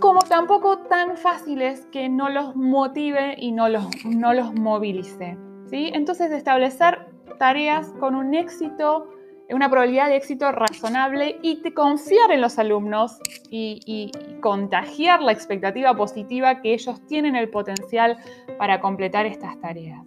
como 0.00 0.20
tampoco 0.20 0.78
tan 0.78 1.16
fáciles 1.16 1.86
que 1.92 2.08
no 2.08 2.28
los 2.28 2.54
motive 2.54 3.34
y 3.38 3.52
no 3.52 3.68
los, 3.68 3.86
no 4.04 4.34
los 4.34 4.52
movilice. 4.54 5.36
¿sí? 5.70 5.90
Entonces, 5.94 6.30
establecer 6.32 7.08
tareas 7.38 7.88
con 7.98 8.14
un 8.14 8.34
éxito, 8.34 9.08
una 9.48 9.70
probabilidad 9.70 10.08
de 10.08 10.16
éxito 10.16 10.52
razonable 10.52 11.38
y 11.42 11.62
confiar 11.72 12.30
en 12.30 12.40
los 12.40 12.58
alumnos 12.58 13.18
y, 13.50 13.80
y 13.86 14.12
contagiar 14.40 15.22
la 15.22 15.32
expectativa 15.32 15.94
positiva 15.94 16.60
que 16.60 16.74
ellos 16.74 17.04
tienen 17.06 17.34
el 17.34 17.48
potencial 17.48 18.18
para 18.58 18.80
completar 18.80 19.26
estas 19.26 19.58
tareas. 19.60 20.04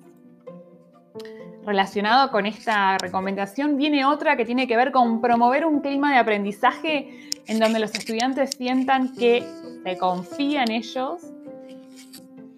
Relacionado 1.66 2.30
con 2.30 2.46
esta 2.46 2.98
recomendación 2.98 3.78
viene 3.78 4.06
otra 4.06 4.36
que 4.36 4.46
tiene 4.46 4.68
que 4.68 4.76
ver 4.76 4.92
con 4.92 5.22
promover 5.22 5.66
un 5.66 5.80
clima 5.80 6.12
de 6.12 6.18
aprendizaje 6.18 7.32
en 7.48 7.60
donde 7.60 7.80
los 7.80 7.94
estudiantes 7.94 8.52
sientan 8.58 9.14
que 9.16 9.44
se 9.84 9.98
confía 9.98 10.64
en 10.64 10.72
ellos, 10.72 11.22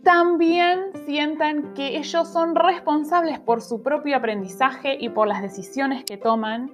también 0.04 0.92
sientan 1.08 1.74
que 1.74 1.98
ellos 1.98 2.28
son 2.32 2.56
responsables 2.56 3.40
por 3.40 3.62
su 3.62 3.82
propio 3.82 4.16
aprendizaje 4.18 4.98
y 5.00 5.10
por 5.10 5.28
las 5.28 5.42
decisiones 5.42 6.04
que 6.04 6.18
toman, 6.18 6.72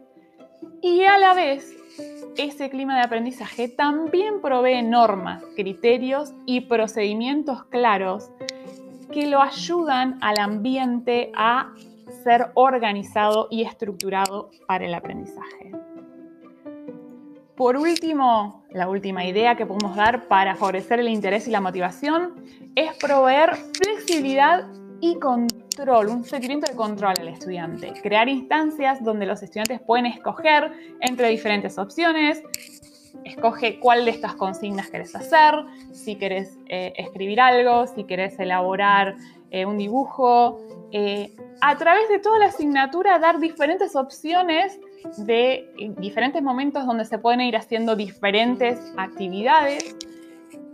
y 0.82 1.04
a 1.04 1.18
la 1.18 1.34
vez 1.34 1.76
ese 2.38 2.70
clima 2.70 2.96
de 2.96 3.04
aprendizaje 3.04 3.68
también 3.68 4.42
provee 4.42 4.82
normas, 4.82 5.44
criterios 5.56 6.34
y 6.46 6.62
procedimientos 6.62 7.64
claros 7.66 8.32
que 9.12 9.28
lo 9.28 9.42
ayudan 9.42 10.18
al 10.22 10.40
ambiente 10.40 11.32
a 11.36 11.74
ser 12.24 12.52
organizado 12.56 13.48
y 13.50 13.64
estructurado 13.64 14.52
para 14.68 14.86
el 14.86 14.94
aprendizaje. 14.94 15.72
Por 17.62 17.78
último, 17.78 18.64
la 18.72 18.90
última 18.90 19.24
idea 19.24 19.56
que 19.56 19.68
podemos 19.68 19.96
dar 19.96 20.28
para 20.28 20.56
favorecer 20.56 21.00
el 21.00 21.08
interés 21.08 21.48
y 21.48 21.52
la 21.52 21.62
motivación 21.62 22.44
es 22.74 22.96
proveer 22.96 23.52
flexibilidad 23.54 24.68
y 25.00 25.20
control, 25.20 26.08
un 26.08 26.24
sentimiento 26.24 26.66
de 26.66 26.76
control 26.76 27.14
al 27.20 27.28
estudiante. 27.28 27.94
Crear 28.02 28.28
instancias 28.30 29.04
donde 29.04 29.28
los 29.28 29.44
estudiantes 29.44 29.80
pueden 29.80 30.08
escoger 30.08 30.72
entre 31.02 31.30
diferentes 31.30 31.78
opciones. 31.78 32.42
Escoge 33.26 33.80
cuál 33.80 34.06
de 34.06 34.12
estas 34.12 34.34
consignas 34.34 34.90
querés 34.90 35.16
hacer, 35.16 35.54
si 35.92 36.16
querés 36.16 36.58
eh, 36.68 36.94
escribir 36.98 37.40
algo, 37.40 37.86
si 37.86 38.06
querés 38.06 38.40
elaborar 38.40 39.18
eh, 39.52 39.68
un 39.68 39.78
dibujo. 39.78 40.60
Eh, 40.92 41.36
a 41.62 41.78
través 41.78 42.10
de 42.10 42.18
toda 42.18 42.40
la 42.40 42.46
asignatura 42.48 43.20
dar 43.20 43.40
diferentes 43.40 43.96
opciones 43.96 44.80
de 45.18 45.70
diferentes 45.98 46.42
momentos 46.42 46.86
donde 46.86 47.06
se 47.06 47.18
pueden 47.18 47.42
ir 47.42 47.56
haciendo 47.58 47.96
diferentes 47.96 48.94
actividades 48.98 49.96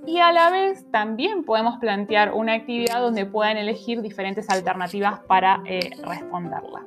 y 0.06 0.20
a 0.20 0.32
la 0.32 0.50
vez 0.50 0.90
también 0.90 1.44
podemos 1.44 1.80
plantear 1.80 2.34
una 2.34 2.54
actividad 2.54 3.02
donde 3.02 3.26
puedan 3.26 3.58
elegir 3.58 4.02
diferentes 4.02 4.50
alternativas 4.50 5.20
para 5.28 5.62
eh, 5.66 5.92
responderla. 6.02 6.86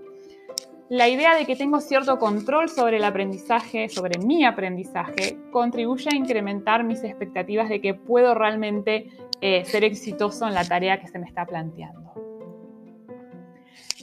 La 0.89 1.09
idea 1.09 1.37
de 1.37 1.47
que 1.47 1.55
tengo 1.55 1.81
cierto 1.81 2.19
control 2.19 2.69
sobre 2.69 2.97
el 2.97 3.05
aprendizaje, 3.05 3.89
sobre 3.89 4.19
mi 4.19 4.45
aprendizaje, 4.45 5.39
contribuye 5.53 6.09
a 6.11 6.17
incrementar 6.17 6.83
mis 6.83 7.05
expectativas 7.05 7.69
de 7.69 7.81
que 7.81 7.95
puedo 7.95 8.35
realmente 8.35 9.09
eh, 9.41 9.65
ser 9.67 9.85
exitoso 9.85 10.49
en 10.49 10.55
la 10.55 10.65
tarea 10.65 10.99
que 10.99 11.07
se 11.07 11.19
me 11.19 11.27
está 11.27 11.47
planteando. 11.47 12.30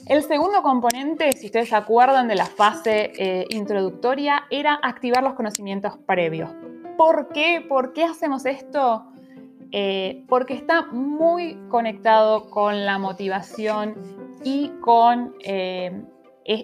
El 0.08 0.22
segundo 0.22 0.62
componente, 0.62 1.32
si 1.32 1.46
ustedes 1.46 1.68
se 1.68 1.76
acuerdan 1.76 2.28
de 2.28 2.34
la 2.34 2.46
fase 2.46 3.12
eh, 3.18 3.44
introductoria, 3.50 4.44
era 4.48 4.78
activar 4.82 5.22
los 5.22 5.34
conocimientos 5.34 5.98
previos. 6.06 6.50
¿Por 6.96 7.28
qué? 7.28 7.60
¿Por 7.68 7.92
qué 7.92 8.04
hacemos 8.04 8.46
esto? 8.46 9.04
Eh, 9.70 10.24
porque 10.26 10.54
está 10.54 10.86
muy 10.86 11.60
conectado 11.68 12.48
con 12.48 12.86
la 12.86 12.98
motivación 12.98 13.96
y 14.42 14.70
con 14.80 15.34
eh, 15.44 16.04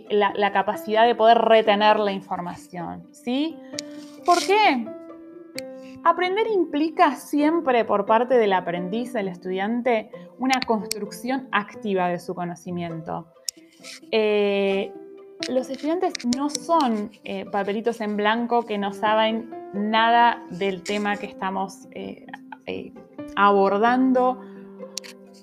la, 0.09 0.33
la, 0.35 0.52
capacidad 0.52 1.07
de 1.07 1.14
poder 1.14 1.37
retener 1.37 1.98
la 2.00 2.12
información. 2.12 3.07
¿sí? 3.12 3.59
¿Por 4.24 4.38
qué? 4.38 4.87
Aprender 6.05 6.47
implica 6.49 7.17
siempre 7.17 7.87
por 7.87 8.05
parte 8.05 8.35
del 8.35 8.53
aprendiz, 8.53 9.14
del 9.14 9.29
estudiante, 9.29 10.11
una 10.38 10.61
construcción 10.67 11.49
activa 11.51 12.09
de 12.09 12.19
su 12.19 12.35
conocimiento. 12.35 13.27
Eh, 14.11 14.93
los 15.49 15.71
estudiantes 15.71 16.12
no 16.37 16.51
son 16.51 17.11
eh, 17.25 17.47
papelitos 17.47 18.03
en 18.03 18.19
blanco 18.19 18.67
que 18.67 18.77
no 18.77 18.93
saben 18.93 19.51
nada 19.73 20.45
del 20.51 20.83
tema 20.83 21.17
que 21.17 21.25
estamos 21.25 21.88
eh, 21.93 22.27
abordando. 23.35 24.43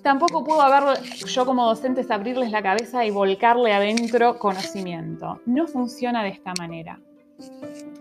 Tampoco 0.04 0.44
puedo 0.44 0.62
haber, 0.62 1.02
yo 1.02 1.44
como 1.44 1.66
docentes, 1.66 2.08
abrirles 2.12 2.52
la 2.52 2.62
cabeza 2.62 3.04
y 3.04 3.10
volcarle 3.10 3.72
adentro 3.72 4.38
conocimiento. 4.38 5.40
No 5.44 5.66
funciona 5.66 6.22
de 6.22 6.30
esta 6.30 6.52
manera. 6.56 7.00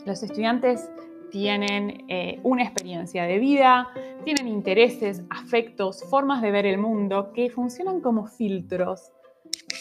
Los 0.06 0.21
estudiantes 0.21 0.91
tienen 1.32 2.06
eh, 2.08 2.39
una 2.44 2.63
experiencia 2.63 3.24
de 3.24 3.39
vida, 3.39 3.88
tienen 4.24 4.48
intereses, 4.48 5.24
afectos, 5.30 6.04
formas 6.10 6.41
de 6.41 6.52
ver 6.52 6.65
el 6.65 6.78
mundo 6.78 7.32
que 7.34 7.50
funcionan 7.50 8.02
como 8.02 8.28
filtros 8.28 9.12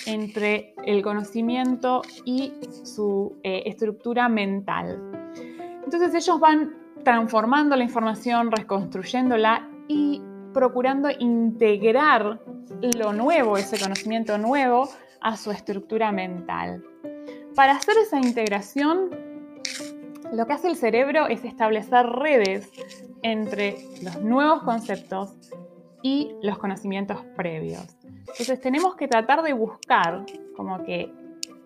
entre 0.06 0.74
el 0.84 1.02
conocimiento 1.02 2.02
y 2.24 2.52
su 2.84 3.36
eh, 3.42 3.64
estructura 3.66 4.28
mental. 4.28 5.00
Entonces 5.84 6.14
ellos 6.14 6.40
van 6.40 6.74
transformando 7.04 7.76
la 7.76 7.84
información, 7.84 8.50
reconstruyéndola 8.50 9.68
y 9.88 10.22
procurando 10.52 11.08
integrar 11.18 12.40
lo 12.96 13.12
nuevo, 13.12 13.56
ese 13.56 13.78
conocimiento 13.78 14.38
nuevo, 14.38 14.88
a 15.20 15.36
su 15.36 15.50
estructura 15.50 16.12
mental. 16.12 16.82
Para 17.54 17.72
hacer 17.72 17.96
esa 17.98 18.18
integración 18.18 19.29
lo 20.32 20.46
que 20.46 20.52
hace 20.52 20.68
el 20.68 20.76
cerebro 20.76 21.26
es 21.26 21.44
establecer 21.44 22.06
redes 22.06 22.70
entre 23.22 23.76
los 24.02 24.20
nuevos 24.22 24.62
conceptos 24.62 25.34
y 26.02 26.32
los 26.42 26.58
conocimientos 26.58 27.18
previos. 27.36 27.86
Entonces 28.04 28.60
tenemos 28.60 28.94
que 28.94 29.08
tratar 29.08 29.42
de 29.42 29.52
buscar 29.52 30.24
como 30.56 30.82
que 30.84 31.12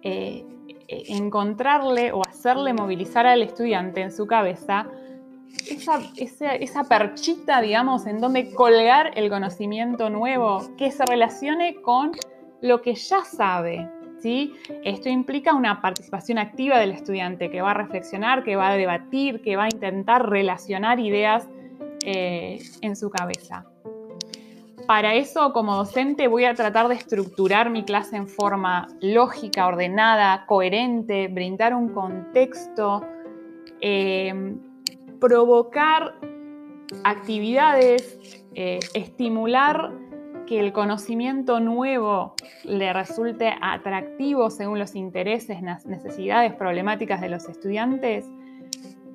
eh, 0.03 0.45
encontrarle 0.89 2.13
o 2.13 2.23
hacerle 2.27 2.73
movilizar 2.73 3.27
al 3.27 3.43
estudiante 3.43 4.01
en 4.01 4.13
su 4.13 4.27
cabeza 4.27 4.87
esa, 5.69 6.01
esa, 6.17 6.85
perchita, 6.85 7.61
digamos, 7.61 8.07
en 8.07 8.21
donde 8.21 8.53
colgar 8.53 9.13
el 9.15 9.31
conocimiento 9.31 10.11
nuevo 10.11 10.63
que 10.77 10.91
se 10.91 11.05
relacione 11.07 11.81
con 11.81 12.13
lo 12.61 12.83
que 12.83 12.95
ya 12.95 13.25
sabe, 13.25 13.89
esto 14.23 15.09
implica 15.09 15.55
una 15.55 15.81
participación 15.81 16.39
activa 16.39 16.79
del 16.79 16.93
estudiante 16.93 17.51
que 17.51 17.61
va 17.61 17.73
a 17.73 17.75
reflexionar, 17.75 18.43
que 18.43 18.57
va 18.57 18.71
a 18.71 18.77
debatir, 18.77 19.43
que 19.43 19.57
va 19.57 19.65
a 19.65 19.69
intentar 19.69 20.29
relacionar 20.29 20.99
ideas 20.99 21.49
eh, 22.05 22.59
en 22.81 22.97
su 22.97 23.11
cabeza. 23.11 23.67
Para 24.87 25.15
eso, 25.15 25.53
como 25.53 25.77
docente, 25.77 26.29
voy 26.29 26.45
a 26.45 26.55
tratar 26.55 26.89
de 26.89 26.95
estructurar 26.95 27.71
mi 27.71 27.85
clase 27.85 28.17
en 28.17 28.29
forma 28.29 28.89
lógica, 29.01 29.67
ordenada, 29.67 30.45
coherente, 30.47 31.29
brindar 31.29 31.75
un 31.75 31.89
contexto, 31.89 33.03
eh, 33.81 34.57
provocar 35.21 36.15
actividades, 37.03 38.45
eh, 38.55 38.79
estimular 38.93 39.91
que 40.47 40.61
el 40.61 40.73
conocimiento 40.73 41.61
nuevo 41.61 42.35
le 42.65 42.93
resulte 42.93 43.55
atractivo 43.61 44.51
según 44.51 44.79
los 44.79 44.95
intereses, 44.95 45.63
necesidades, 45.85 46.55
problemáticas 46.55 47.21
de 47.21 47.29
los 47.29 47.49
estudiantes 47.49 48.27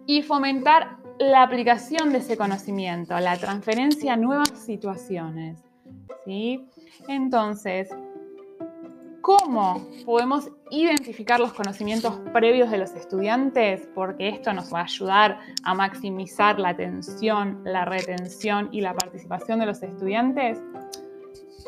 y 0.06 0.22
fomentar 0.24 0.98
la 1.20 1.44
aplicación 1.44 2.12
de 2.12 2.20
ese 2.20 2.38
conocimiento, 2.38 3.20
la 3.20 3.38
transferencia 3.38 4.14
a 4.14 4.18
nuevas 4.18 4.50
situaciones. 4.50 5.62
¿sí? 6.26 6.66
Entonces, 7.08 7.90
¿cómo 9.22 9.86
podemos 10.06 10.50
identificar 10.72 11.40
los 11.40 11.54
conocimientos 11.54 12.20
previos 12.34 12.72
de 12.72 12.78
los 12.78 12.92
estudiantes? 12.94 13.88
Porque 13.94 14.30
esto 14.30 14.54
nos 14.54 14.74
va 14.74 14.80
a 14.80 14.84
ayudar 14.84 15.40
a 15.64 15.74
maximizar 15.74 16.58
la 16.60 16.70
atención, 16.70 17.62
la 17.66 17.86
retención 17.86 18.70
y 18.72 18.82
la 18.82 18.94
participación 18.94 19.60
de 19.60 19.66
los 19.66 19.84
estudiantes. 19.84 20.58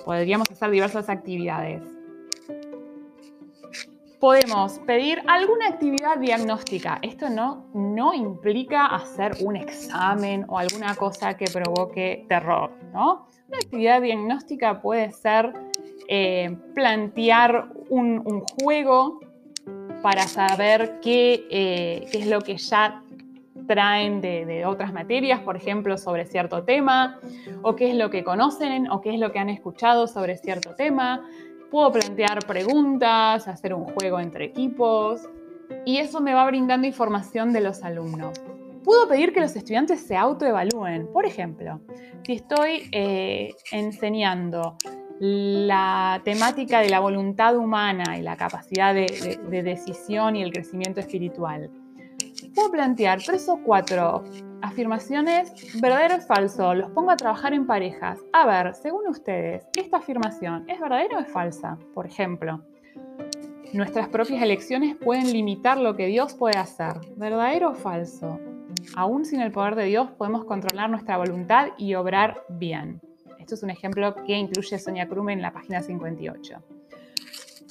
Podríamos 0.05 0.49
hacer 0.51 0.71
diversas 0.71 1.09
actividades 1.09 1.81
podemos 4.21 4.77
pedir 4.85 5.19
alguna 5.27 5.67
actividad 5.67 6.19
diagnóstica. 6.19 6.99
Esto 7.01 7.27
no, 7.27 7.65
no 7.73 8.13
implica 8.13 8.85
hacer 8.85 9.31
un 9.41 9.55
examen 9.55 10.45
o 10.47 10.59
alguna 10.59 10.95
cosa 10.95 11.35
que 11.35 11.45
provoque 11.45 12.25
terror, 12.29 12.71
¿no? 12.93 13.27
Una 13.47 13.57
actividad 13.57 13.99
diagnóstica 13.99 14.79
puede 14.79 15.11
ser 15.11 15.51
eh, 16.07 16.55
plantear 16.75 17.69
un, 17.89 18.21
juego 18.61 19.19
para 20.03 20.27
saber 20.27 20.99
qué, 21.01 21.47
eh, 21.49 22.05
qué, 22.11 22.19
es 22.19 22.27
lo 22.27 22.41
que 22.41 22.57
ya 22.57 23.00
traen 23.71 24.19
de, 24.19 24.65
otras 24.65 24.91
materias, 24.91 25.39
por 25.39 25.55
ejemplo, 25.55 25.97
sobre 25.97 26.25
cierto 26.25 26.63
tema, 26.63 27.21
o 27.61 27.73
qué 27.77 27.89
es 27.91 27.95
lo 27.95 28.09
que 28.09 28.21
conocen, 28.21 28.91
o 28.91 28.99
qué 28.99 29.13
es 29.13 29.19
lo 29.19 29.31
que 29.31 29.39
han 29.39 29.47
escuchado 29.47 30.07
sobre 30.07 30.35
cierto 30.35 30.75
tema. 30.75 31.25
Puedo 31.69 31.89
plantear 31.89 32.39
preguntas, 32.45 33.47
hacer 33.47 33.73
un 33.73 33.85
juego 33.85 34.19
entre 34.19 34.43
equipos 34.43 35.21
y 35.85 35.99
eso 35.99 36.19
me 36.19 36.33
va 36.33 36.45
brindando 36.45 36.85
información 36.85 37.53
de 37.53 37.61
los 37.61 37.81
alumnos. 37.83 38.41
Puedo 38.83 39.07
pedir 39.07 39.31
que 39.31 39.39
los 39.39 39.55
estudiantes 39.55 40.01
se 40.01 40.17
autoevalúen. 40.17 41.07
Por 41.13 41.25
ejemplo, 41.25 41.79
si 42.25 42.33
estoy 42.33 42.89
eh, 42.91 43.55
enseñando 43.71 44.75
la 45.21 46.19
temática 46.25 46.81
de 46.81 46.89
la 46.89 46.99
voluntad 46.99 47.55
humana 47.55 48.17
y 48.17 48.21
la 48.21 48.35
capacidad 48.35 48.93
de 48.93 49.63
decisión 49.63 50.35
y 50.35 50.43
el 50.43 50.51
crecimiento 50.51 50.99
espiritual, 50.99 51.69
puedo 52.53 52.71
plantear 52.71 53.21
tres 53.21 53.47
o 53.49 53.57
cuatro 53.63 54.23
afirmaciones 54.61 55.51
verdadero 55.81 56.15
o 56.15 56.21
falso. 56.21 56.73
Los 56.73 56.91
pongo 56.91 57.11
a 57.11 57.17
trabajar 57.17 57.53
en 57.53 57.65
parejas. 57.65 58.19
A 58.33 58.45
ver, 58.45 58.73
según 58.75 59.07
ustedes, 59.07 59.65
¿esta 59.75 59.97
afirmación 59.97 60.69
es 60.69 60.79
verdadera 60.79 61.17
o 61.17 61.21
es 61.21 61.31
falsa? 61.31 61.77
Por 61.93 62.05
ejemplo, 62.05 62.61
nuestras 63.73 64.09
propias 64.09 64.41
elecciones 64.41 64.95
pueden 64.97 65.31
limitar 65.31 65.77
lo 65.77 65.95
que 65.95 66.07
Dios 66.07 66.33
puede 66.33 66.57
hacer. 66.57 66.93
¿Verdadero 67.15 67.71
o 67.71 67.73
falso? 67.73 68.39
Aún 68.95 69.25
sin 69.25 69.41
el 69.41 69.51
poder 69.51 69.75
de 69.75 69.85
Dios 69.85 70.11
podemos 70.11 70.45
controlar 70.45 70.89
nuestra 70.89 71.17
voluntad 71.17 71.69
y 71.77 71.93
obrar 71.95 72.43
bien. 72.49 73.01
Esto 73.39 73.55
es 73.55 73.63
un 73.63 73.69
ejemplo 73.69 74.15
que 74.25 74.33
incluye 74.33 74.77
Sonia 74.77 75.07
Krume 75.07 75.33
en 75.33 75.41
la 75.41 75.51
página 75.51 75.81
58. 75.81 76.80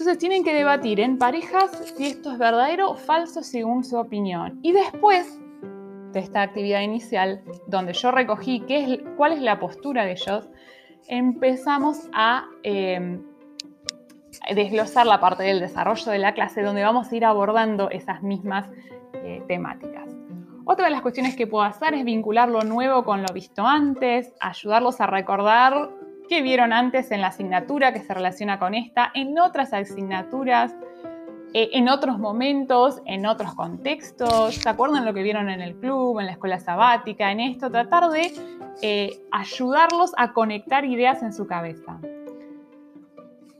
Entonces 0.00 0.18
tienen 0.18 0.44
que 0.44 0.54
debatir 0.54 0.98
en 0.98 1.18
parejas 1.18 1.70
si 1.94 2.06
esto 2.06 2.32
es 2.32 2.38
verdadero 2.38 2.92
o 2.92 2.94
falso 2.94 3.42
según 3.42 3.84
su 3.84 3.98
opinión. 3.98 4.58
Y 4.62 4.72
después 4.72 5.38
de 6.12 6.20
esta 6.20 6.40
actividad 6.40 6.80
inicial, 6.80 7.42
donde 7.66 7.92
yo 7.92 8.10
recogí 8.10 8.60
qué 8.60 8.94
es, 8.94 9.00
cuál 9.18 9.34
es 9.34 9.42
la 9.42 9.60
postura 9.60 10.06
de 10.06 10.12
ellos, 10.12 10.48
empezamos 11.06 12.08
a 12.14 12.46
em, 12.62 13.22
desglosar 14.54 15.06
la 15.06 15.20
parte 15.20 15.42
del 15.42 15.60
desarrollo 15.60 16.10
de 16.10 16.18
la 16.18 16.32
clase, 16.32 16.62
donde 16.62 16.82
vamos 16.82 17.12
a 17.12 17.16
ir 17.16 17.26
abordando 17.26 17.90
esas 17.90 18.22
mismas 18.22 18.70
eh, 19.12 19.42
temáticas. 19.48 20.08
Otra 20.64 20.86
de 20.86 20.92
las 20.92 21.02
cuestiones 21.02 21.36
que 21.36 21.46
puedo 21.46 21.64
hacer 21.64 21.92
es 21.92 22.06
vincular 22.06 22.48
lo 22.48 22.62
nuevo 22.62 23.04
con 23.04 23.20
lo 23.20 23.28
visto 23.34 23.66
antes, 23.66 24.32
ayudarlos 24.40 24.98
a 25.02 25.06
recordar 25.06 25.90
que 26.30 26.42
vieron 26.42 26.72
antes 26.72 27.10
en 27.10 27.20
la 27.22 27.26
asignatura 27.26 27.92
que 27.92 27.98
se 27.98 28.14
relaciona 28.14 28.60
con 28.60 28.72
esta, 28.74 29.10
en 29.14 29.36
otras 29.36 29.72
asignaturas, 29.72 30.72
eh, 31.52 31.70
en 31.72 31.88
otros 31.88 32.20
momentos, 32.20 33.02
en 33.04 33.26
otros 33.26 33.52
contextos. 33.56 34.54
¿Se 34.54 34.68
acuerdan 34.68 35.04
lo 35.04 35.12
que 35.12 35.24
vieron 35.24 35.50
en 35.50 35.60
el 35.60 35.74
club, 35.74 36.20
en 36.20 36.26
la 36.26 36.32
escuela 36.32 36.60
sabática, 36.60 37.32
en 37.32 37.40
esto? 37.40 37.68
Tratar 37.68 38.10
de 38.10 38.32
eh, 38.80 39.20
ayudarlos 39.32 40.12
a 40.16 40.32
conectar 40.32 40.84
ideas 40.84 41.20
en 41.24 41.32
su 41.32 41.48
cabeza. 41.48 41.98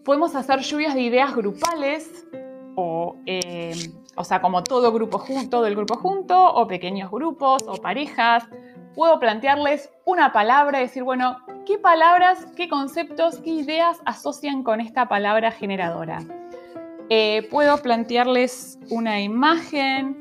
Podemos 0.05 0.37
hacer 0.37 0.61
lluvias 0.61 0.95
de 0.95 1.01
ideas 1.01 1.35
grupales 1.35 2.25
o, 2.77 3.17
eh, 3.27 3.75
o 4.15 4.23
sea, 4.23 4.41
como 4.41 4.63
todo 4.63 4.93
grupo 4.93 5.25
todo 5.51 5.67
el 5.67 5.75
grupo 5.75 5.97
junto, 5.97 6.55
o 6.55 6.69
pequeños 6.69 7.11
grupos, 7.11 7.65
o 7.67 7.83
parejas. 7.83 8.45
Puedo 8.95 9.19
plantearles 9.19 9.91
una 10.05 10.33
palabra 10.33 10.79
y 10.79 10.83
decir, 10.83 11.03
bueno, 11.03 11.37
¿Qué 11.67 11.79
palabras, 11.79 12.47
qué 12.57 12.69
conceptos, 12.69 13.39
qué 13.41 13.51
ideas 13.51 13.99
asocian 14.07 14.63
con 14.63 14.81
esta 14.81 15.09
palabra 15.09 15.51
generadora? 15.51 16.21
Eh, 17.11 17.47
puedo 17.51 17.77
plantearles 17.79 18.79
una 18.89 19.21
imagen, 19.21 20.17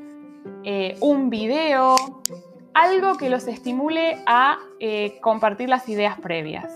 eh, 0.64 0.96
un 1.00 1.30
video, 1.30 1.96
algo 2.74 3.16
que 3.16 3.30
los 3.30 3.46
estimule 3.48 4.18
a 4.26 4.58
eh, 4.80 5.18
compartir 5.22 5.68
las 5.68 5.88
ideas 5.88 6.18
previas. 6.20 6.72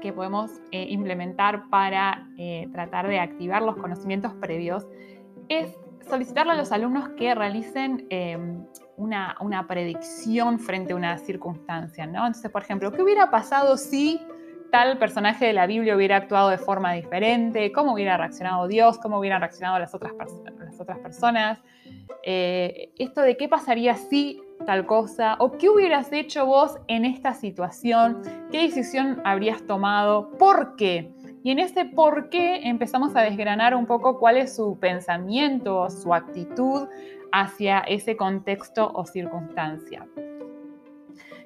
Que 0.00 0.12
podemos 0.12 0.50
eh, 0.70 0.86
implementar 0.88 1.68
para 1.70 2.28
eh, 2.38 2.68
tratar 2.72 3.08
de 3.08 3.18
activar 3.18 3.62
los 3.62 3.76
conocimientos 3.76 4.32
previos 4.34 4.86
es 5.48 5.76
solicitarle 6.08 6.52
a 6.52 6.56
los 6.56 6.72
alumnos 6.72 7.10
que 7.10 7.34
realicen 7.34 8.06
em, 8.10 8.64
una, 8.96 9.36
una, 9.40 9.66
predicción 9.66 10.58
frente 10.58 10.92
a 10.92 10.96
una 10.96 11.18
circunstancia. 11.18 12.06
¿no? 12.06 12.26
Entonces, 12.26 12.50
por 12.50 12.62
ejemplo, 12.62 12.92
¿qué 12.92 13.02
hubiera 13.02 13.30
pasado 13.30 13.76
si 13.76 14.20
tal 14.70 14.98
personaje 14.98 15.46
de 15.46 15.52
la 15.52 15.66
Biblia 15.66 15.94
hubiera 15.94 16.16
actuado 16.16 16.48
de 16.48 16.58
forma 16.58 16.92
diferente? 16.92 17.70
¿Cómo 17.72 17.92
hubiera 17.92 18.16
reaccionado 18.16 18.66
Dios? 18.66 18.98
¿Cómo 18.98 19.18
hubieran 19.18 19.40
reaccionado 19.40 19.78
las 19.78 19.94
otras, 19.94 20.12
las 20.58 20.80
otras 20.80 20.98
personas? 20.98 21.62
Eh, 22.24 22.92
esto 22.98 23.20
de 23.20 23.36
qué 23.36 23.48
pasaría 23.48 23.94
si 23.96 24.40
tal 24.64 24.86
cosa, 24.86 25.36
o 25.38 25.52
qué 25.52 25.68
hubieras 25.68 26.12
hecho 26.12 26.46
vos 26.46 26.78
en 26.88 27.04
esta 27.04 27.34
situación, 27.34 28.22
qué 28.50 28.62
decisión 28.62 29.20
habrías 29.24 29.62
tomado, 29.66 30.30
por 30.38 30.76
qué. 30.76 31.12
Y 31.44 31.50
en 31.50 31.58
ese 31.58 31.84
por 31.84 32.28
qué 32.28 32.68
empezamos 32.68 33.16
a 33.16 33.22
desgranar 33.22 33.74
un 33.74 33.86
poco 33.86 34.18
cuál 34.18 34.36
es 34.36 34.54
su 34.54 34.78
pensamiento, 34.78 35.90
su 35.90 36.14
actitud 36.14 36.88
hacia 37.32 37.80
ese 37.80 38.16
contexto 38.16 38.90
o 38.94 39.04
circunstancia. 39.04 40.06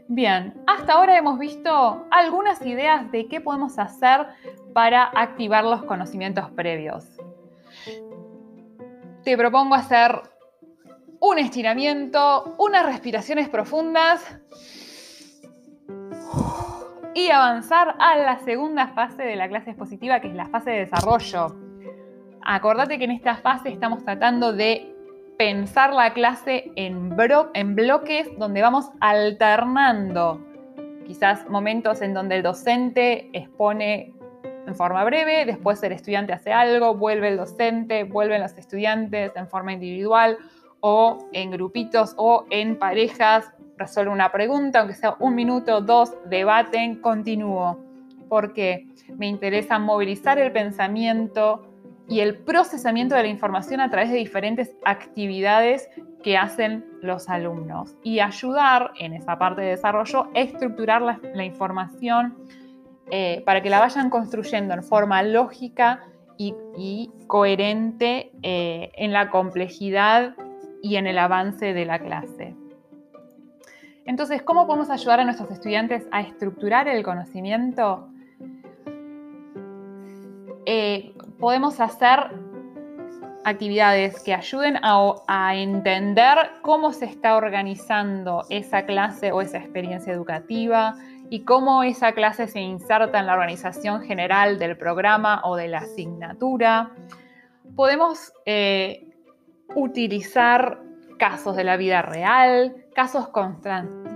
Bien, 0.08 0.54
hasta 0.66 0.92
ahora 0.92 1.18
hemos 1.18 1.38
visto 1.38 2.06
algunas 2.10 2.64
ideas 2.64 3.10
de 3.10 3.26
qué 3.26 3.40
podemos 3.40 3.78
hacer 3.78 4.26
para 4.72 5.04
activar 5.04 5.64
los 5.64 5.82
conocimientos 5.84 6.48
previos. 6.50 7.08
Te 9.24 9.36
propongo 9.36 9.74
hacer 9.74 10.22
un 11.26 11.38
estiramiento, 11.38 12.54
unas 12.58 12.86
respiraciones 12.86 13.48
profundas 13.48 14.38
y 17.14 17.30
avanzar 17.30 17.96
a 17.98 18.16
la 18.16 18.38
segunda 18.40 18.88
fase 18.88 19.24
de 19.24 19.34
la 19.34 19.48
clase 19.48 19.70
expositiva, 19.70 20.20
que 20.20 20.28
es 20.28 20.34
la 20.34 20.46
fase 20.46 20.70
de 20.70 20.78
desarrollo. 20.80 21.56
Acordate 22.42 22.98
que 22.98 23.04
en 23.04 23.10
esta 23.10 23.36
fase 23.36 23.70
estamos 23.70 24.04
tratando 24.04 24.52
de 24.52 24.94
pensar 25.36 25.92
la 25.92 26.12
clase 26.12 26.70
en, 26.76 27.16
en 27.54 27.74
bloques 27.74 28.28
donde 28.38 28.62
vamos 28.62 28.90
alternando 29.00 30.40
quizás 31.06 31.48
momentos 31.48 32.02
en 32.02 32.14
donde 32.14 32.36
el 32.36 32.42
docente 32.42 33.30
expone 33.32 34.12
en 34.66 34.74
forma 34.74 35.04
breve, 35.04 35.44
después 35.44 35.82
el 35.82 35.92
estudiante 35.92 36.32
hace 36.32 36.52
algo, 36.52 36.94
vuelve 36.94 37.28
el 37.28 37.36
docente, 37.36 38.04
vuelven 38.04 38.42
los 38.42 38.56
estudiantes 38.58 39.32
en 39.36 39.48
forma 39.48 39.72
individual 39.72 40.38
o 40.88 41.18
en 41.32 41.50
grupitos 41.50 42.14
o 42.16 42.46
en 42.48 42.78
parejas, 42.78 43.50
resuelve 43.76 44.12
una 44.12 44.30
pregunta, 44.30 44.78
aunque 44.78 44.94
sea 44.94 45.16
un 45.18 45.34
minuto, 45.34 45.80
dos, 45.80 46.14
debaten, 46.26 47.00
continúo. 47.00 47.76
Porque 48.28 48.86
me 49.16 49.26
interesa 49.26 49.80
movilizar 49.80 50.38
el 50.38 50.52
pensamiento 50.52 51.66
y 52.08 52.20
el 52.20 52.38
procesamiento 52.38 53.16
de 53.16 53.22
la 53.22 53.28
información 53.28 53.80
a 53.80 53.90
través 53.90 54.12
de 54.12 54.18
diferentes 54.18 54.76
actividades 54.84 55.90
que 56.22 56.36
hacen 56.36 56.84
los 57.02 57.28
alumnos 57.28 57.96
y 58.04 58.20
ayudar 58.20 58.92
en 59.00 59.12
esa 59.12 59.38
parte 59.38 59.62
de 59.62 59.70
desarrollo 59.70 60.28
a 60.36 60.38
estructurar 60.38 61.02
la, 61.02 61.44
información 61.44 62.36
eh, 63.10 63.42
para 63.44 63.60
que 63.60 63.70
la 63.70 63.80
vayan 63.80 64.08
construyendo 64.08 64.72
en 64.72 64.84
forma 64.84 65.24
lógica 65.24 66.04
y, 66.38 67.10
coherente 67.26 68.30
eh, 68.44 68.92
en 68.94 69.12
la 69.12 69.30
complejidad 69.30 70.36
y 70.82 70.96
en 70.96 71.06
el 71.06 71.18
avance 71.18 71.72
de 71.72 71.84
la 71.84 71.98
clase. 71.98 72.54
Entonces, 74.04 74.42
¿cómo 74.42 74.66
podemos 74.66 74.90
ayudar 74.90 75.20
a 75.20 75.24
nuestros 75.24 75.50
estudiantes 75.50 76.06
a 76.12 76.20
estructurar 76.20 76.86
el 76.88 77.02
conocimiento? 77.02 78.08
eh, 80.66 81.14
podemos 81.38 81.80
hacer 81.80 82.30
actividades 83.44 84.22
que 84.24 84.34
ayuden 84.34 84.78
a, 84.82 85.54
entender 85.54 86.36
cómo 86.62 86.92
se 86.92 87.04
está 87.04 87.36
organizando 87.36 88.44
esa 88.50 88.84
clase 88.84 89.30
o 89.30 89.40
esa 89.40 89.58
experiencia 89.58 90.12
educativa 90.12 90.96
y 91.30 91.44
cómo 91.44 91.84
esa 91.84 92.12
clase 92.12 92.48
se 92.48 92.60
inserta 92.60 93.20
en 93.20 93.26
la 93.26 93.34
organización 93.34 94.02
general 94.02 94.58
del 94.58 94.76
programa 94.76 95.40
o 95.44 95.54
de 95.54 95.68
la 95.68 95.78
asignatura. 95.78 96.90
Podemos 97.76 98.32
eh, 98.44 99.05
utilizar 99.76 100.80
casos 101.18 101.54
de 101.54 101.62
la 101.62 101.76
vida 101.76 102.02
real, 102.02 102.74
casos 102.94 103.28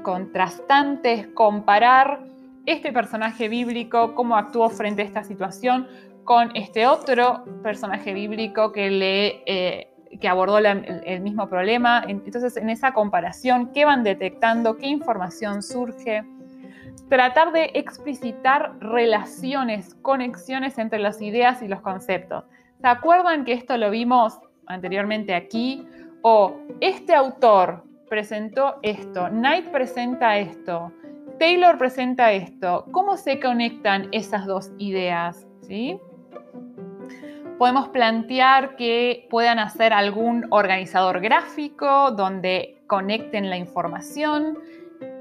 contrastantes, 0.03 1.29
comparar 1.29 2.21
este 2.67 2.93
personaje 2.93 3.49
bíblico, 3.49 4.15
cómo 4.15 4.37
actuó 4.37 4.71
frente 4.71 5.03
a 5.03 5.05
esta 5.05 5.23
situación 5.23 5.87
con 6.25 6.51
este 6.57 6.87
otro 6.87 7.45
personaje 7.63 8.15
bíblico 8.15 8.73
que, 8.73 8.91
le, 8.91 9.43
eh, 9.47 9.89
que 10.19 10.29
abordó 10.29 10.59
el, 10.59 11.21
mismo 11.21 11.49
problema. 11.49 12.05
Entonces, 12.07 12.57
en 12.57 12.71
esa 12.71 12.93
comparación, 12.93 13.71
¿qué 13.73 13.85
van 13.85 14.03
detectando? 14.03 14.77
¿Qué 14.77 14.87
información 14.87 15.63
surge? 15.63 16.25
Tratar 17.09 17.53
de 17.53 17.71
explicitar 17.75 18.79
relaciones, 18.81 19.95
conexiones 19.97 20.79
entre 20.79 21.01
las 21.01 21.21
ideas 21.21 21.61
y 21.63 21.69
los 21.69 21.81
conceptos. 21.81 22.45
¿Se 22.81 22.87
acuerdan 22.87 23.45
que 23.45 23.53
esto 23.53 23.77
lo 23.77 23.91
vimos 23.91 24.41
anteriormente 24.71 25.35
aquí? 25.35 25.87
O 26.23 26.57
este 26.81 27.15
autor 27.15 27.85
presentó 28.09 28.77
esto, 28.83 29.29
Knight 29.29 29.67
presenta 29.69 30.37
esto, 30.39 30.93
Taylor 31.39 31.79
presenta 31.79 32.33
esto. 32.33 32.87
¿Cómo 32.93 33.17
se 33.17 33.41
conectan 33.41 34.09
esas 34.13 34.47
dos 34.47 34.73
ideas? 34.79 35.47
¿Sí? 35.63 35.99
podemos 37.61 37.89
plantear 37.91 38.75
que 38.77 39.27
puedan 39.29 39.59
hacer 39.59 39.93
algún 39.93 40.47
organizador 40.49 41.21
gráfico 41.21 42.11
donde 42.11 42.83
conecten 42.87 43.51
la 43.51 43.59
información, 43.59 44.59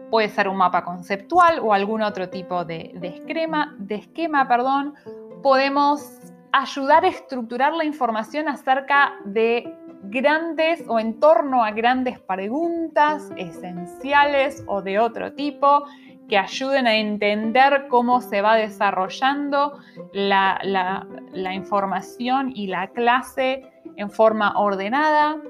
puede 0.10 0.30
ser 0.30 0.47
un 0.47 0.56
mapa 0.56 0.86
conceptual 0.86 1.60
o 1.60 1.74
algún 1.74 2.02
otro 2.02 2.30
tipo 2.30 2.64
de, 2.64 2.97
esquema, 3.04 3.76
de 3.78 3.95
esquema 3.95 4.47
perdón. 4.47 4.95
podemos 5.43 6.29
ayudar 6.52 7.06
a 7.06 7.10
estructurar 7.10 7.74
la 7.74 7.86
información 7.86 8.47
acerca 8.47 9.14
de 9.26 9.76
grandes 10.04 10.84
o 10.88 11.00
en 11.00 11.20
torno 11.20 11.64
a 11.64 11.72
grandes 11.72 12.20
preguntas 12.20 13.30
esenciales 13.38 14.64
o 14.68 14.82
de 14.82 15.00
otro 15.00 15.34
tipo 15.34 15.84
que 16.30 16.38
ayuden 16.38 16.88
a 16.88 16.95
entender 16.95 17.88
cómo 17.89 18.22
se 18.22 18.41
va 18.41 18.56
desarrollando 18.56 19.80
la, 20.14 21.04
información 21.54 22.52
y 22.56 22.68
la 22.68 22.88
clase 22.89 23.64
en 23.97 24.10
forma 24.10 24.58
ordenada. 24.58 25.41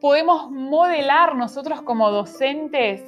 Podemos 0.00 0.50
modelar 0.50 1.34
nosotros 1.34 1.82
como 1.82 2.10
docentes 2.10 3.02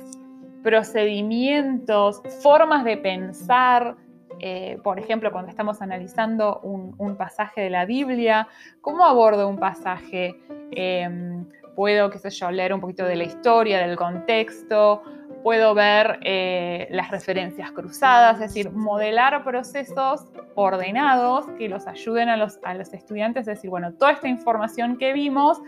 procedimientos, 0.64 2.20
formas 2.42 2.84
de 2.84 2.96
pensar, 2.96 3.96
eh, 4.40 4.78
por 4.82 4.98
ejemplo, 4.98 5.30
cuando 5.32 5.50
estamos 5.50 5.82
analizando 5.82 6.60
un, 6.60 7.16
pasaje 7.16 7.60
de 7.60 7.70
la 7.70 7.84
Biblia, 7.84 8.48
¿cómo 8.80 9.04
abordo 9.04 9.48
un 9.48 9.58
pasaje? 9.58 10.34
Em, 10.70 11.44
puedo, 11.74 12.10
qué 12.10 12.18
sé 12.18 12.30
yo, 12.30 12.50
leer 12.50 12.72
un 12.72 12.80
poquito 12.80 13.04
de 13.04 13.16
la 13.16 13.24
historia, 13.24 13.78
del 13.86 13.96
contexto, 13.96 15.02
puedo 15.42 15.74
ver 15.74 16.20
eh, 16.22 16.88
las 16.90 17.10
referencias 17.10 17.72
cruzadas, 17.72 18.34
es 18.34 18.52
decir, 18.52 18.70
modelar 18.70 19.42
procesos 19.44 20.26
ordenados 20.54 21.46
que 21.58 21.68
los 21.68 21.86
ayuden 21.86 22.28
a 22.28 22.36
los, 22.36 22.58
a 22.62 22.74
los 22.74 22.92
estudiantes, 22.92 23.42
es 23.42 23.56
decir, 23.56 23.70
bueno, 23.70 23.92
toda 23.94 24.12
esta 24.12 24.28
información 24.28 24.98
que 24.98 25.12
vimos, 25.12 25.58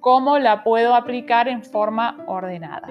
¿cómo 0.00 0.38
la 0.38 0.62
puedo 0.62 0.94
aplicar 0.94 1.48
en 1.48 1.62
forma 1.62 2.22
ordenada? 2.26 2.88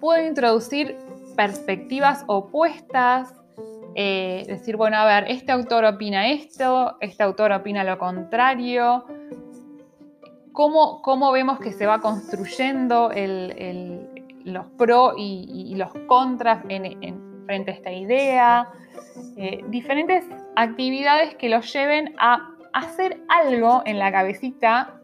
Puedo 0.00 0.24
introducir 0.24 0.96
perspectivas 1.36 2.24
opuestas, 2.26 3.34
eh, 3.94 4.44
decir, 4.46 4.76
bueno, 4.76 4.96
a 4.96 5.04
ver, 5.04 5.24
este 5.28 5.52
autor 5.52 5.84
opina 5.84 6.28
esto, 6.28 6.96
este 7.00 7.22
autor 7.22 7.52
opina 7.52 7.84
lo 7.84 7.98
contrario, 7.98 9.04
¿Cómo, 10.52 11.02
cómo, 11.02 11.30
vemos 11.30 11.60
que 11.60 11.70
se 11.70 11.86
va 11.86 12.00
construyendo 12.00 13.12
los 14.44 14.66
pros 14.76 15.14
y, 15.16 15.72
los 15.76 15.92
contras 16.08 16.64
en, 16.68 17.44
frente 17.46 17.70
a 17.70 17.74
esta 17.74 17.92
idea, 17.92 18.68
eh, 19.36 19.64
diferentes 19.68 20.24
actividades 20.56 21.36
que 21.36 21.48
los 21.48 21.72
lleven 21.72 22.12
a 22.18 22.50
hacer 22.72 23.20
algo 23.28 23.82
en 23.86 24.00
la 24.00 24.10
cabecita 24.10 25.00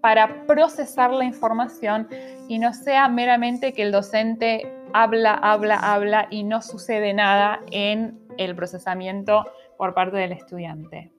para 0.00 0.44
procesar 0.46 1.12
la 1.12 1.24
información 1.24 2.08
y 2.48 2.58
no 2.58 2.74
sea 2.74 3.08
meramente 3.08 3.72
que 3.72 3.82
el 3.82 3.92
docente 3.92 4.75
habla, 5.02 5.34
habla, 5.34 5.76
habla 5.76 6.26
y 6.30 6.42
no 6.42 6.62
sucede 6.62 7.12
nada 7.12 7.60
en 7.70 8.18
el 8.38 8.56
procesamiento 8.56 9.44
por 9.76 9.92
parte 9.92 10.16
del 10.16 10.32
estudiante. 10.32 11.12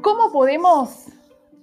¿Cómo 0.00 0.32
podemos 0.32 1.06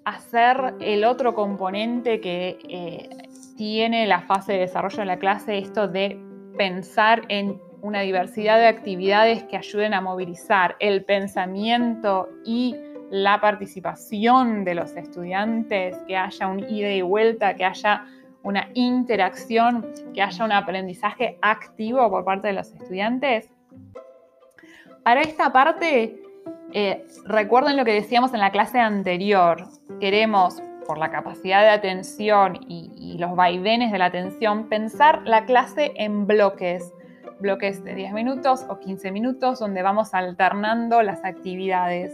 hacer 0.06 0.76
el 0.80 1.04
otro 1.04 1.36
componente 1.36 2.22
que 2.22 2.58
eh, 2.70 3.10
tiene 3.58 4.08
la 4.08 4.22
fase 4.22 4.54
de 4.54 4.60
desarrollo 4.60 5.00
de 5.00 5.06
la 5.06 5.20
clase, 5.20 5.58
esto 5.58 5.90
de 5.90 6.18
pensar 6.58 7.24
en 7.28 7.60
una 7.82 8.02
diversidad 8.02 8.58
de 8.58 8.68
actividades 8.68 9.44
que 9.44 9.58
ayuden 9.58 9.94
a 9.94 10.00
movilizar 10.00 10.78
el 10.80 11.04
pensamiento 11.04 12.30
y 12.46 12.76
la 13.12 13.42
participación 13.42 14.64
de 14.64 14.76
los 14.76 14.96
estudiantes, 14.96 15.98
que 16.08 16.16
haya 16.16 16.48
un 16.48 16.60
ida 16.60 16.92
y 16.92 17.02
vuelta, 17.02 17.56
que 17.56 17.66
haya 17.66 18.06
una 18.46 18.70
interacción, 18.76 19.92
que 20.14 20.22
haya 20.22 20.46
un 20.46 20.52
aprendizaje 20.52 21.38
activo 21.42 22.10
por 22.12 22.24
parte 22.24 22.48
de 22.48 22.54
los 22.54 22.72
estudiantes. 22.72 23.50
Para 25.04 25.22
esta 25.22 25.52
parte, 25.52 26.22
eh, 26.72 27.04
recuerden 27.26 27.76
lo 27.76 27.84
que 27.84 27.94
decíamos 27.94 28.36
en 28.36 28.40
la 28.40 28.52
clase 28.52 28.80
anterior. 28.80 29.68
Queremos, 30.00 30.62
por 30.86 31.00
la 31.00 31.10
capacidad 31.10 31.62
de 31.62 31.70
atención 31.70 32.60
y, 32.68 33.18
los 33.18 33.36
vaivenes 33.36 33.92
de 33.92 33.98
la 33.98 34.06
atención, 34.06 34.70
pensar 34.70 35.24
la 35.26 35.46
clase 35.46 35.94
en 35.96 36.28
bloques. 36.28 36.94
Bloques 37.40 37.84
de 37.84 37.96
10 37.96 38.14
minutos 38.14 38.66
o 38.70 38.80
15 38.80 39.12
minutos 39.12 39.60
donde 39.60 39.82
vamos 39.82 40.14
alternando 40.14 41.02
las 41.02 41.24
actividades 41.26 42.14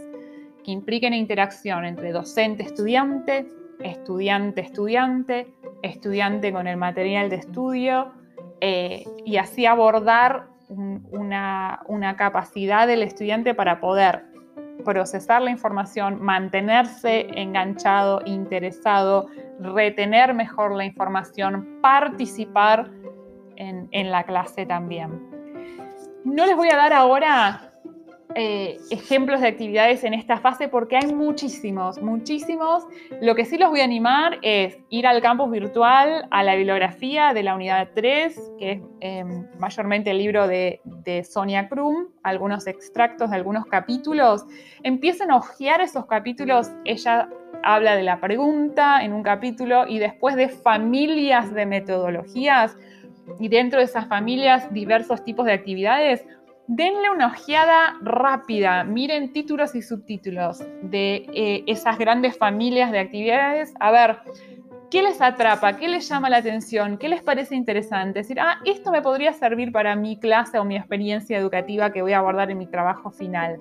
que 0.64 0.70
impliquen 0.70 1.12
interacción 1.12 1.84
entre 1.84 2.12
docente-estudiante, 2.12 3.46
estudiante-estudiante, 3.84 5.52
estudiante 5.82 6.52
con 6.52 6.66
el 6.66 6.76
material 6.76 7.30
de 7.30 7.36
estudio 7.36 8.12
eh, 8.60 9.04
y 9.24 9.36
así 9.36 9.66
abordar 9.66 10.46
una 10.68 12.14
capacidad 12.16 12.86
del 12.86 13.02
estudiante 13.02 13.54
para 13.54 13.78
poder 13.78 14.32
procesar 14.84 15.42
la 15.42 15.50
información, 15.50 16.20
mantenerse 16.20 17.26
enganchado, 17.34 18.22
interesado, 18.26 19.26
retener 19.60 20.34
mejor 20.34 20.74
la 20.74 20.84
información, 20.84 21.78
participar 21.80 22.90
en, 23.56 24.10
la 24.10 24.24
clase 24.24 24.66
también. 24.66 25.30
No 26.24 26.46
les 26.46 26.56
voy 26.56 26.68
a 26.68 26.76
dar 26.76 26.92
ahora 26.92 27.71
eh, 28.34 28.78
ejemplos 28.90 29.40
de 29.40 29.48
actividades 29.48 30.04
en 30.04 30.14
esta 30.14 30.38
fase 30.38 30.68
porque 30.68 30.96
hay 30.96 31.12
muchísimos, 31.12 32.00
muchísimos. 32.00 32.86
Lo 33.20 33.34
que 33.34 33.44
sí 33.44 33.58
los 33.58 33.70
voy 33.70 33.80
a 33.80 33.84
animar 33.84 34.38
es 34.42 34.78
ir 34.88 35.06
al 35.06 35.20
campus 35.20 35.50
virtual, 35.50 36.26
a 36.30 36.42
la 36.42 36.54
bibliografía 36.54 37.34
de 37.34 37.42
la 37.42 37.54
unidad 37.54 37.88
3, 37.94 38.52
que 38.58 38.72
es 38.72 38.80
em, 39.00 39.46
mayormente 39.58 40.10
el 40.10 40.18
libro 40.18 40.46
de, 40.46 40.80
Sonia 41.28 41.68
Krum, 41.68 42.08
algunos 42.22 42.66
extractos 42.66 43.30
de 43.30 43.36
algunos 43.36 43.66
capítulos. 43.66 44.44
Empiecen 44.82 45.30
a 45.30 45.36
hojear 45.36 45.80
esos 45.80 46.06
capítulos. 46.06 46.70
Ella 46.84 47.28
habla 47.62 47.96
de 47.96 48.02
la 48.02 48.20
pregunta 48.20 49.04
en 49.04 49.12
un 49.12 49.22
capítulo 49.22 49.86
y 49.86 49.98
después 49.98 50.36
de 50.36 50.48
familias 50.48 51.52
de 51.52 51.66
metodologías 51.66 52.76
y 53.38 53.48
dentro 53.48 53.78
de 53.78 53.84
esas 53.84 54.06
familias 54.06 54.72
diversos 54.72 55.22
tipos 55.22 55.46
de 55.46 55.52
actividades 55.52 56.24
denle 56.66 57.10
una 57.10 57.26
ojeada 57.28 57.96
rápida, 58.02 58.84
miren 58.84 59.32
títulos 59.32 59.74
y 59.74 59.82
subtítulos 59.82 60.60
de 60.82 61.26
eh, 61.34 61.64
esas 61.66 61.98
grandes 61.98 62.36
familias 62.36 62.92
de 62.92 63.00
actividades, 63.00 63.74
a 63.80 63.90
ver 63.90 64.18
qué 64.90 65.02
les 65.02 65.20
atrapa, 65.20 65.76
qué 65.76 65.88
les 65.88 66.08
llama 66.08 66.28
la 66.28 66.36
atención, 66.36 66.98
qué 66.98 67.08
les 67.08 67.22
parece 67.22 67.54
interesante. 67.54 68.20
decir, 68.20 68.38
ah, 68.38 68.58
esto 68.64 68.90
me 68.92 69.00
podría 69.00 69.32
servir 69.32 69.72
para 69.72 69.96
mi 69.96 70.18
clase 70.18 70.58
o 70.58 70.64
mi 70.64 70.76
experiencia 70.76 71.38
educativa 71.38 71.90
que 71.92 72.02
voy 72.02 72.12
a 72.12 72.18
abordar 72.18 72.50
en 72.50 72.58
mi 72.58 72.66
trabajo 72.66 73.10
final. 73.10 73.58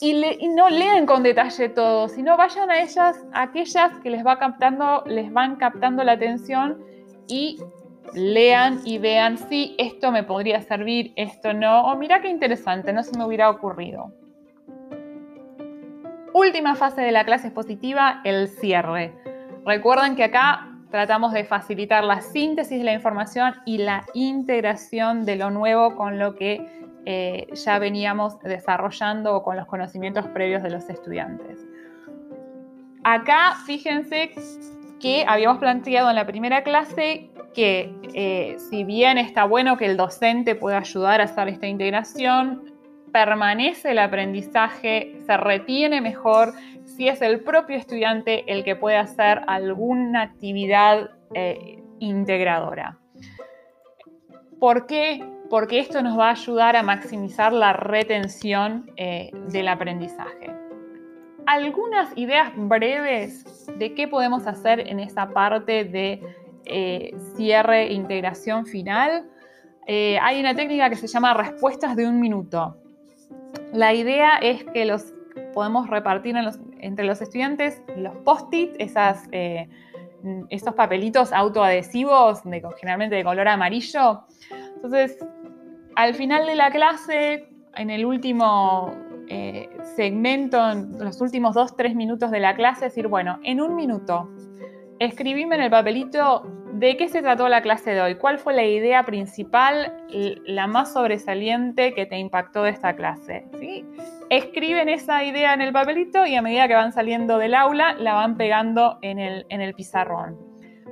Y, 0.00 0.48
no 0.56 0.68
leen 0.68 1.06
con 1.06 1.22
detalle 1.22 1.68
todo, 1.68 2.08
sino 2.08 2.36
vayan 2.36 2.70
a 2.70 2.80
ellas, 2.80 3.24
a 3.32 3.42
aquellas 3.42 3.98
que 4.02 4.10
les, 4.10 4.26
va 4.26 4.36
captando, 4.38 5.04
les 5.06 5.32
van 5.32 5.56
captando 5.56 6.02
la 6.02 6.12
atención 6.12 6.82
y 7.28 7.58
lean 8.14 8.80
y 8.84 8.98
vean 8.98 9.38
si 9.38 9.74
esto 9.78 10.12
me 10.12 10.22
podría 10.22 10.60
servir, 10.62 11.12
esto 11.16 11.52
no, 11.52 11.86
o 11.86 11.96
mira 11.96 12.20
qué 12.20 12.28
interesante, 12.28 12.92
no 12.92 13.02
se 13.02 13.16
me 13.16 13.24
hubiera 13.24 13.50
ocurrido. 13.50 14.12
Última 16.34 16.74
fase 16.74 17.02
de 17.02 17.12
la 17.12 17.24
clase 17.24 17.48
expositiva, 17.48 18.20
el 18.24 18.48
cierre. 18.48 19.12
Recuerden 19.66 20.16
que 20.16 20.24
acá 20.24 20.68
tratamos 20.90 21.32
de 21.32 21.44
facilitar 21.44 22.04
la 22.04 22.20
síntesis 22.20 22.78
de 22.78 22.84
la 22.84 22.92
información 22.92 23.54
y 23.64 23.78
la 23.78 24.04
integración 24.14 25.24
de 25.24 25.36
lo 25.36 25.50
nuevo 25.50 25.96
con 25.96 26.18
lo 26.18 26.34
que 26.34 26.66
eh, 27.04 27.48
ya 27.52 27.78
veníamos 27.78 28.38
desarrollando 28.40 29.34
o 29.34 29.42
con 29.42 29.56
los 29.56 29.66
conocimientos 29.66 30.26
previos 30.28 30.62
de 30.62 30.70
los 30.70 30.88
estudiantes. 30.88 31.58
Acá, 33.04 33.56
fíjense 33.66 34.30
que 35.00 35.24
habíamos 35.26 35.58
planteado 35.58 36.10
en 36.10 36.16
la 36.16 36.26
primera 36.26 36.62
clase 36.62 37.31
que 37.54 37.94
eh, 38.14 38.56
si 38.58 38.84
bien 38.84 39.18
está 39.18 39.44
bueno 39.44 39.76
que 39.76 39.86
el 39.86 39.96
docente 39.96 40.54
pueda 40.54 40.78
ayudar 40.78 41.20
a 41.20 41.24
hacer 41.24 41.48
esta 41.48 41.66
integración, 41.66 42.72
permanece 43.12 43.90
el 43.90 43.98
aprendizaje, 43.98 45.16
se 45.26 45.36
retiene 45.36 46.00
mejor 46.00 46.54
si 46.84 47.08
es 47.08 47.20
el 47.20 47.40
propio 47.40 47.76
estudiante 47.76 48.44
el 48.50 48.64
que 48.64 48.74
puede 48.74 48.96
hacer 48.96 49.42
alguna 49.46 50.22
actividad 50.22 51.10
eh, 51.34 51.82
integradora. 51.98 52.98
¿Por 54.58 54.86
qué? 54.86 55.22
Porque 55.50 55.78
esto 55.78 56.02
nos 56.02 56.18
va 56.18 56.28
a 56.28 56.32
ayudar 56.32 56.76
a 56.76 56.82
maximizar 56.82 57.52
la 57.52 57.72
retención 57.72 58.90
eh, 58.96 59.30
del 59.48 59.68
aprendizaje 59.68 60.62
algunas 61.46 62.16
ideas 62.16 62.52
breves 62.54 63.66
de 63.78 63.94
qué 63.94 64.08
podemos 64.08 64.46
hacer 64.46 64.80
en 64.80 65.00
esa 65.00 65.28
parte 65.30 65.84
de 65.84 66.22
eh, 66.64 67.14
cierre 67.36 67.88
e 67.88 67.92
integración 67.92 68.66
final. 68.66 69.28
Eh, 69.86 70.18
hay 70.20 70.40
una 70.40 70.54
técnica 70.54 70.88
que 70.88 70.96
se 70.96 71.06
llama 71.06 71.34
respuestas 71.34 71.96
de 71.96 72.06
un 72.06 72.20
minuto. 72.20 72.76
La 73.72 73.92
idea 73.94 74.36
es 74.38 74.64
que 74.64 74.84
los 74.84 75.12
podemos 75.52 75.88
repartir 75.88 76.36
entre 76.80 77.04
los 77.04 77.20
estudiantes 77.20 77.82
los 77.96 78.16
post-it, 78.18 78.74
eh, 78.78 79.68
esos 80.50 80.74
papelitos 80.74 81.32
autoadhesivos, 81.32 82.44
de, 82.44 82.62
generalmente 82.78 83.16
de 83.16 83.24
color 83.24 83.48
amarillo. 83.48 84.22
Entonces, 84.74 85.18
al 85.96 86.14
final 86.14 86.46
de 86.46 86.54
la 86.54 86.70
clase, 86.70 87.48
en 87.76 87.90
el 87.90 88.04
último 88.04 88.94
eh, 89.28 89.68
segmento, 89.96 90.70
en 90.70 90.98
los 90.98 91.20
últimos 91.20 91.54
dos, 91.54 91.76
tres 91.76 91.94
minutos 91.94 92.30
de 92.30 92.40
la 92.40 92.54
clase, 92.54 92.86
decir, 92.86 93.08
bueno, 93.08 93.38
en 93.42 93.60
un 93.60 93.74
minuto, 93.74 94.28
escribime 95.04 95.56
en 95.56 95.62
el 95.62 95.70
papelito 95.70 96.44
de 96.72 96.96
qué 96.96 97.08
se 97.08 97.22
trató 97.22 97.48
la 97.48 97.62
clase 97.62 97.92
de 97.92 98.00
hoy, 98.00 98.14
cuál 98.16 98.38
fue 98.38 98.54
la 98.54 98.64
idea 98.64 99.04
principal, 99.04 99.92
la 100.46 100.66
más 100.66 100.92
sobresaliente 100.92 101.94
que 101.94 102.06
te 102.06 102.18
impactó 102.18 102.62
de 102.62 102.70
esta 102.70 102.96
clase. 102.96 103.46
¿sí? 103.58 103.84
Escriben 104.30 104.88
esa 104.88 105.22
idea 105.22 105.54
en 105.54 105.60
el 105.60 105.72
papelito 105.72 106.26
y 106.26 106.34
a 106.34 106.42
medida 106.42 106.66
que 106.68 106.74
van 106.74 106.92
saliendo 106.92 107.38
del 107.38 107.54
aula, 107.54 107.94
la 107.94 108.14
van 108.14 108.36
pegando 108.36 108.98
en 109.02 109.18
el, 109.18 109.46
en 109.48 109.60
el 109.60 109.74
pizarrón. 109.74 110.36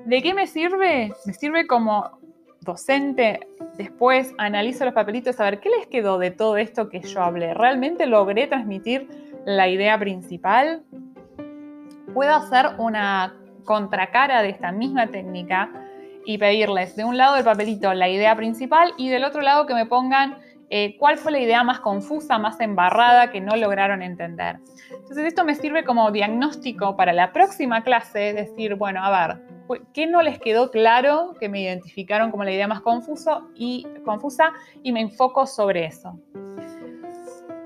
¿De 0.04 0.22
qué 0.22 0.34
me 0.34 0.46
sirve? 0.46 1.12
Me 1.26 1.32
sirve 1.32 1.66
como 1.66 2.20
docente, 2.60 3.40
después 3.76 4.34
analizo 4.38 4.84
los 4.84 4.94
papelitos 4.94 5.40
a 5.40 5.44
ver 5.44 5.60
qué 5.60 5.70
les 5.70 5.86
quedó 5.86 6.18
de 6.18 6.30
todo 6.30 6.56
esto 6.56 6.88
que 6.88 7.00
yo 7.00 7.22
hablé. 7.22 7.54
¿Realmente 7.54 8.06
logré 8.06 8.46
transmitir 8.46 9.08
la 9.46 9.68
idea 9.68 9.98
principal? 9.98 10.84
Puedo 12.12 12.34
hacer 12.34 12.66
una 12.78 13.39
contracara 13.64 14.42
de 14.42 14.50
esta 14.50 14.72
misma 14.72 15.06
técnica 15.08 15.70
y 16.24 16.38
pedirles 16.38 16.96
de 16.96 17.04
un 17.04 17.16
lado 17.16 17.34
del 17.34 17.44
papelito 17.44 17.92
la 17.94 18.08
idea 18.08 18.36
principal 18.36 18.92
y 18.96 19.08
del 19.08 19.24
otro 19.24 19.40
lado 19.40 19.66
que 19.66 19.74
me 19.74 19.86
pongan 19.86 20.38
eh, 20.72 20.96
cuál 20.98 21.18
fue 21.18 21.32
la 21.32 21.40
idea 21.40 21.64
más 21.64 21.80
confusa, 21.80 22.38
más 22.38 22.60
embarrada 22.60 23.32
que 23.32 23.40
no 23.40 23.56
lograron 23.56 24.02
entender. 24.02 24.60
Entonces 24.92 25.26
esto 25.26 25.44
me 25.44 25.56
sirve 25.56 25.82
como 25.84 26.12
diagnóstico 26.12 26.96
para 26.96 27.12
la 27.12 27.32
próxima 27.32 27.82
clase, 27.82 28.32
decir, 28.32 28.76
bueno, 28.76 29.04
a 29.04 29.26
ver, 29.26 29.40
¿qué 29.92 30.06
no 30.06 30.22
les 30.22 30.38
quedó 30.38 30.70
claro 30.70 31.34
que 31.40 31.48
me 31.48 31.60
identificaron 31.60 32.30
como 32.30 32.44
la 32.44 32.52
idea 32.52 32.68
más 32.68 32.82
confuso 32.82 33.48
y, 33.56 33.84
confusa 34.04 34.52
y 34.84 34.92
me 34.92 35.00
enfoco 35.00 35.44
sobre 35.44 35.86
eso? 35.86 36.16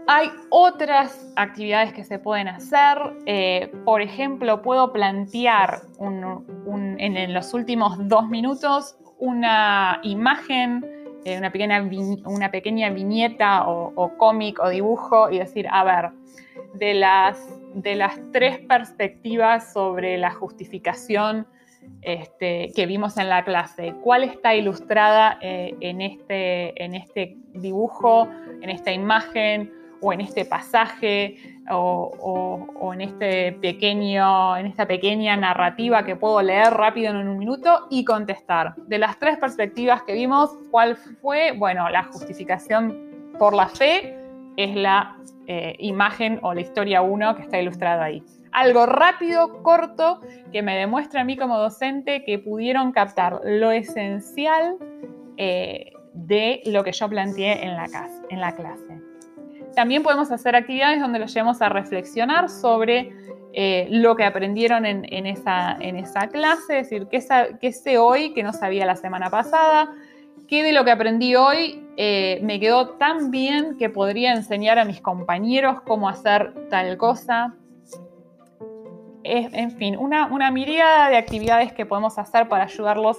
Hay 0.07 0.31
otras 0.51 1.33
actividades 1.37 1.93
que 1.93 2.05
se 2.05 2.19
pueden 2.19 2.49
hacer. 2.49 2.99
Eh, 3.27 3.73
por 3.85 4.03
ejemplo, 4.03 4.61
puedo 4.61 4.93
plantear 4.93 5.81
en, 5.99 7.33
los 7.33 7.55
últimos 7.55 7.97
dos 8.09 8.29
minutos 8.29 8.97
una 9.19 10.01
imagen, 10.03 10.85
eh, 11.25 11.39
una, 11.39 11.51
pequeña, 12.51 12.91
viñeta 12.91 13.67
o, 13.67 13.93
o 13.95 14.17
cómic 14.19 14.61
o 14.61 14.69
dibujo 14.69 15.31
y 15.31 15.39
decir, 15.39 15.67
a 15.71 15.85
ver, 15.85 16.11
de 16.75 16.95
las, 16.95 17.39
de 17.75 17.95
las 17.95 18.19
tres 18.33 18.59
perspectivas 18.59 19.73
sobre 19.73 20.19
la 20.19 20.31
justificación 20.33 21.47
este, 22.03 22.73
que 22.75 22.87
vimos 22.87 23.17
en 23.17 23.31
la 23.31 23.45
clase. 23.45 23.95
¿Cuál 24.03 24.25
está 24.25 24.55
ilustrada 24.55 25.39
eh, 25.41 25.75
en, 25.81 26.03
este, 26.03 26.83
en 26.83 26.95
este 26.95 27.37
dibujo, 27.55 28.29
en 28.61 28.69
esta 28.69 28.93
imagen 28.93 29.73
o 30.05 30.13
en 30.13 30.21
este 30.21 30.45
pasaje 30.45 31.37
o, 31.71 32.93
en, 32.93 33.01
este 33.01 33.53
pequeño, 33.53 34.57
en 34.57 34.67
esta 34.67 34.87
pequeña 34.87 35.37
narrativa 35.37 36.05
que 36.05 36.15
puedo 36.15 36.43
leer 36.43 36.75
rápido 36.75 37.11
en 37.11 37.27
un 37.27 37.39
minuto 37.39 37.87
y 37.91 38.05
contestar? 38.05 38.75
De 38.77 38.99
las 38.99 39.19
tres 39.19 39.39
perspectivas 39.39 40.03
que 40.03 40.13
vimos, 40.13 40.51
¿cuál 40.71 40.97
fue? 40.97 41.53
Bueno, 41.53 41.89
la 41.89 42.05
justificación 42.05 43.33
por 43.39 43.55
la 43.55 43.69
fe 43.69 44.17
es 44.57 44.77
la 44.77 45.17
eh, 45.47 45.75
imagen 45.79 46.39
o 46.43 46.53
la 46.53 46.61
historia 46.61 47.01
1 47.03 47.37
que 47.37 47.43
está 47.43 47.59
ilustrada 47.59 48.05
ahí 48.05 48.23
algo 48.55 48.87
rápido, 48.87 49.63
corto, 49.65 50.21
que 50.53 50.63
me 50.63 50.77
demuestre 50.77 51.21
a 51.21 51.25
mí 51.25 51.37
como 51.37 51.59
docente 51.59 52.25
que 52.25 52.39
pudieron 52.39 52.93
captar 52.93 53.41
lo 53.45 53.73
esencial 53.73 54.77
eh, 55.37 55.93
de 56.13 56.63
lo 56.67 56.85
que 56.85 56.93
yo 56.93 57.09
planteé 57.09 57.65
en 57.65 57.75
la, 57.75 57.89
en 58.31 58.41
la 58.41 58.55
clase. 58.55 59.04
También 59.75 60.03
podemos 60.03 60.31
hacer 60.31 60.57
actividades 60.57 61.01
donde 61.01 61.19
los 61.19 61.33
llevemos 61.33 61.61
a 61.63 61.69
reflexionar 61.69 62.49
sobre 62.49 63.13
eh, 63.53 63.87
lo 63.91 64.17
que 64.17 64.25
aprendieron 64.25 64.85
en, 64.87 65.27
esa, 65.27 65.77
en, 65.81 65.97
esa, 65.97 66.29
clase, 66.29 66.81
es 66.81 66.91
decir, 66.91 67.09
qué, 67.09 67.73
sé 67.73 67.99
hoy 67.99 68.33
que 68.35 68.43
no 68.43 68.53
sabía 68.53 68.85
la 68.87 68.97
semana 68.97 69.31
pasada, 69.31 69.93
qué 70.49 70.63
de 70.63 70.73
lo 70.73 70.85
que 70.85 70.91
aprendí 70.91 71.37
hoy 71.37 71.85
eh, 71.97 72.41
me 72.43 72.59
quedó 72.59 72.91
tan 72.91 73.31
bien 73.31 73.77
que 73.79 73.91
podría 73.91 74.33
enseñar 74.33 74.79
a 74.79 74.85
mis 74.85 75.01
compañeros 75.01 75.81
cómo 75.83 76.09
hacer 76.09 76.53
tal 76.69 76.97
cosa, 76.97 77.55
en 79.27 79.71
fin, 79.71 79.97
una, 79.97 80.27
una 80.27 80.51
miríada 80.51 81.09
de 81.09 81.17
actividades 81.17 81.73
que 81.73 81.87
podemos 81.87 82.19
hacer 82.19 82.47
para 82.49 82.65
ayudarlos 82.65 83.19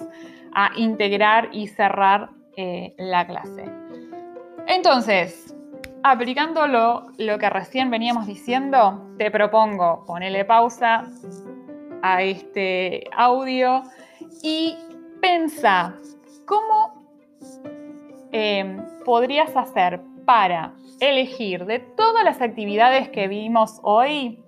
a 0.54 0.72
integrar 0.76 1.50
y 1.52 1.68
cerrar 1.68 2.30
eh, 2.58 2.94
la 2.98 3.26
clase. 3.26 3.66
Entonces, 4.68 5.55
aplicando 6.08 6.68
lo, 6.68 7.40
que 7.40 7.50
recién 7.50 7.90
veníamos 7.90 8.28
diciendo, 8.28 9.02
te 9.18 9.32
propongo 9.32 10.06
ponerle 10.06 10.46
pausa 10.46 11.04
a 12.04 12.22
este 12.22 13.10
audio 13.12 13.82
y 14.44 14.78
pensa 15.20 15.96
cómo 16.46 17.04
eh, 18.32 18.78
podrías 19.04 19.58
hacer 19.58 20.00
para 20.26 20.74
elegir 21.00 21.66
de 21.66 21.80
todas 21.80 22.24
las 22.24 22.40
actividades 22.40 23.10
que 23.10 23.28
vimos 23.28 23.80
hoy, 23.82 24.44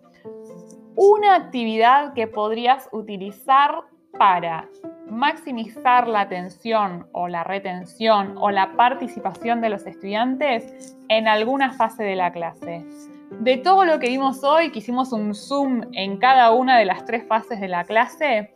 una 0.96 1.34
actividad 1.38 2.14
que 2.14 2.28
podrías 2.28 2.88
utilizar 2.92 3.82
para 4.20 4.70
maximizar 5.10 6.08
la 6.08 6.22
atención 6.22 7.08
o 7.12 7.28
la 7.28 7.44
retención 7.44 8.36
o 8.38 8.52
la 8.52 8.74
participación 8.76 9.62
de 9.62 9.70
los 9.70 9.86
estudiantes 9.86 10.96
en 11.10 11.28
alguna 11.28 11.74
fase 11.74 12.04
de 12.04 12.16
la 12.16 12.32
clase. 12.32 12.86
De 13.40 13.58
todo 13.58 13.86
lo 13.86 14.00
que 14.00 14.08
vimos 14.08 14.44
hoy, 14.44 14.72
que 14.72 14.80
hicimos 14.80 15.12
un 15.12 15.36
zoom 15.36 15.82
en 15.94 16.18
cada 16.18 16.52
una 16.52 16.78
de 16.78 16.86
las 16.86 17.06
tres 17.06 17.26
fases 17.28 17.60
de 17.60 17.68
la 17.68 17.84
clase, 17.84 18.54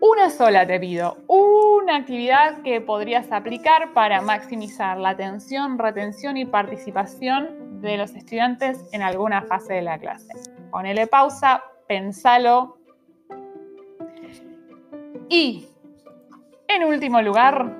una 0.00 0.30
sola 0.30 0.66
te 0.66 0.80
pido, 0.80 1.18
una 1.28 1.96
actividad 1.96 2.62
que 2.62 2.80
podrías 2.80 3.30
aplicar 3.30 3.92
para 3.92 4.20
maximizar 4.20 4.98
la 4.98 5.10
atención, 5.10 5.78
retención 5.78 6.36
y 6.36 6.44
participación 6.44 7.80
de 7.80 7.98
los 7.98 8.14
estudiantes 8.14 8.84
en 8.92 9.02
alguna 9.02 9.42
fase 9.42 9.74
de 9.74 9.82
la 9.82 9.98
clase 9.98 10.32
ponele 10.72 11.06
pausa, 11.06 11.62
pensalo. 11.86 12.78
Y, 15.28 15.68
en 16.68 16.84
último 16.84 17.20
lugar, 17.22 17.76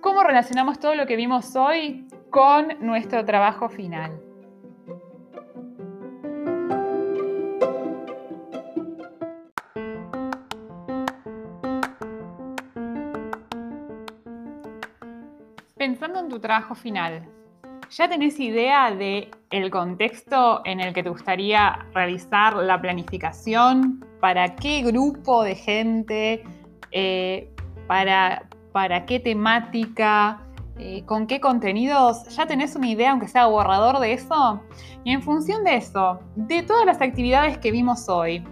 ¿cómo 0.00 0.22
relacionamos 0.22 0.78
todo 0.78 0.94
lo 0.94 1.06
que 1.06 1.16
vimos 1.16 1.54
hoy 1.56 2.06
con 2.30 2.74
nuestro 2.80 3.24
trabajo 3.24 3.68
final? 3.68 4.20
Pensando 15.76 16.20
en 16.20 16.28
tu 16.28 16.40
trabajo 16.40 16.74
final, 16.74 17.28
¿ya 17.90 18.08
tenés 18.08 18.38
idea 18.40 18.90
de 18.90 19.30
el 19.50 19.70
contexto 19.70 20.60
en 20.64 20.80
el 20.80 20.92
que 20.92 21.02
te 21.02 21.08
gustaría 21.08 21.86
realizar 21.94 22.56
la 22.56 22.80
planificación, 22.80 24.04
¿Para 24.20 24.56
qué 24.56 24.82
grupo 24.82 25.42
de 25.42 25.54
gente? 25.54 26.42
Eh, 26.90 27.50
para, 27.86 28.48
¿Para 28.72 29.06
qué 29.06 29.20
temática? 29.20 30.42
Eh, 30.80 31.02
con 31.06 31.26
qué 31.26 31.40
contenidos, 31.40 32.28
ya 32.36 32.46
tenés 32.46 32.76
una 32.76 32.86
idea, 32.86 33.10
aunque 33.10 33.26
sea 33.26 33.46
borrador 33.46 33.98
de 33.98 34.12
eso. 34.12 34.60
Y 35.02 35.12
en 35.12 35.22
función 35.22 35.64
de 35.64 35.74
eso, 35.76 36.20
de 36.36 36.62
todas 36.62 36.86
las 36.86 37.00
actividades 37.00 37.58
que 37.58 37.72
vimos 37.72 38.08
hoy, 38.08 38.44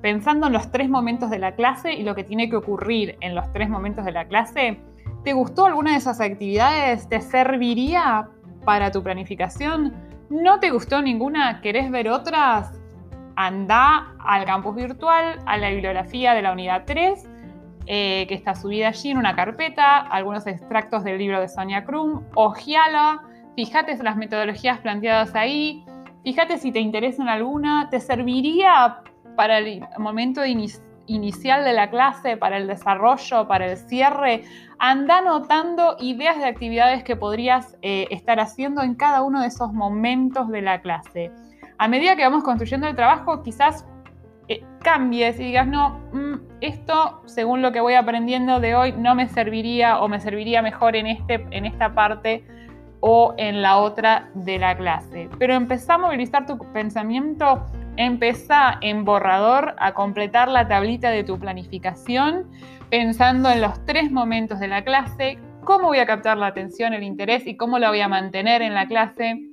pensando 0.00 0.46
en 0.46 0.54
los 0.54 0.70
tres 0.70 0.88
momentos 0.88 1.28
de 1.28 1.38
la 1.38 1.54
clase 1.54 1.92
y 1.92 2.02
lo 2.02 2.14
que 2.14 2.24
tiene 2.24 2.48
que 2.48 2.56
ocurrir 2.56 3.18
en 3.20 3.34
los 3.34 3.52
tres 3.52 3.68
momentos 3.68 4.06
de 4.06 4.12
la 4.12 4.26
clase, 4.26 4.80
¿te 5.22 5.34
gustó 5.34 5.66
alguna 5.66 5.90
de 5.92 5.98
esas 5.98 6.18
actividades? 6.18 7.10
¿Te 7.10 7.20
serviría 7.20 8.30
para 8.64 8.90
tu 8.90 9.02
planificación? 9.02 9.92
¿No 10.30 10.58
te 10.60 10.70
gustó 10.70 11.02
ninguna? 11.02 11.60
¿Querés 11.60 11.90
ver 11.90 12.08
otras? 12.08 12.72
Anda 13.36 14.14
al 14.18 14.44
campus 14.44 14.74
virtual, 14.74 15.38
a 15.46 15.56
la 15.56 15.70
bibliografía 15.70 16.34
de 16.34 16.42
la 16.42 16.52
unidad 16.52 16.84
3 16.86 17.28
eh, 17.88 18.26
que 18.26 18.34
está 18.34 18.56
subida 18.56 18.88
allí 18.88 19.10
en 19.10 19.18
una 19.18 19.36
carpeta, 19.36 19.98
algunos 19.98 20.44
extractos 20.48 21.04
del 21.04 21.18
libro 21.18 21.40
de 21.40 21.48
Sonia 21.48 21.84
Krum, 21.84 22.24
ojeala, 22.34 23.22
fíjate 23.54 23.96
las 24.02 24.16
metodologías 24.16 24.80
planteadas 24.80 25.36
ahí, 25.36 25.84
fíjate 26.24 26.58
si 26.58 26.72
te 26.72 26.80
interesan 26.80 27.28
alguna, 27.28 27.88
te 27.88 28.00
serviría 28.00 29.02
para 29.36 29.58
el 29.58 29.84
momento 29.98 30.40
inicial 30.44 31.64
de 31.64 31.72
la 31.74 31.88
clase, 31.88 32.36
para 32.36 32.56
el 32.56 32.66
desarrollo, 32.66 33.46
para 33.46 33.70
el 33.70 33.76
cierre, 33.76 34.42
anda 34.80 35.18
anotando 35.18 35.96
ideas 36.00 36.38
de 36.38 36.46
actividades 36.46 37.04
que 37.04 37.14
podrías 37.14 37.76
eh, 37.82 38.08
estar 38.10 38.40
haciendo 38.40 38.82
en 38.82 38.96
cada 38.96 39.22
uno 39.22 39.42
de 39.42 39.46
esos 39.46 39.72
momentos 39.72 40.48
de 40.48 40.62
la 40.62 40.80
clase. 40.80 41.30
A 41.78 41.88
medida 41.88 42.16
que 42.16 42.22
vamos 42.22 42.42
construyendo 42.42 42.88
el 42.88 42.96
trabajo, 42.96 43.42
quizás 43.42 43.86
eh, 44.48 44.62
cambies 44.82 45.38
y 45.40 45.44
digas, 45.44 45.66
no, 45.66 46.00
mm, 46.12 46.34
esto, 46.60 47.22
según 47.26 47.62
lo 47.62 47.72
que 47.72 47.80
voy 47.80 47.94
aprendiendo 47.94 48.60
de 48.60 48.74
hoy, 48.74 48.92
no 48.92 49.14
me 49.14 49.28
serviría 49.28 49.98
o 50.00 50.08
me 50.08 50.20
serviría 50.20 50.62
mejor 50.62 50.96
en, 50.96 51.06
este, 51.06 51.46
en 51.50 51.66
esta 51.66 51.94
parte 51.94 52.44
o 53.00 53.34
en 53.36 53.60
la 53.62 53.78
otra 53.78 54.30
de 54.34 54.58
la 54.58 54.76
clase. 54.76 55.28
Pero 55.38 55.54
empezá 55.54 55.94
a 55.94 55.98
movilizar 55.98 56.46
tu 56.46 56.58
pensamiento, 56.72 57.64
empezá 57.96 58.78
en 58.80 59.04
borrador 59.04 59.74
a 59.78 59.92
completar 59.92 60.48
la 60.48 60.66
tablita 60.66 61.10
de 61.10 61.24
tu 61.24 61.38
planificación, 61.38 62.50
pensando 62.90 63.50
en 63.50 63.60
los 63.60 63.84
tres 63.84 64.10
momentos 64.10 64.60
de 64.60 64.68
la 64.68 64.82
clase, 64.82 65.38
cómo 65.64 65.88
voy 65.88 65.98
a 65.98 66.06
captar 66.06 66.38
la 66.38 66.46
atención, 66.46 66.94
el 66.94 67.02
interés 67.02 67.46
y 67.46 67.56
cómo 67.56 67.78
la 67.78 67.90
voy 67.90 68.00
a 68.00 68.08
mantener 68.08 68.62
en 68.62 68.74
la 68.74 68.86
clase, 68.86 69.45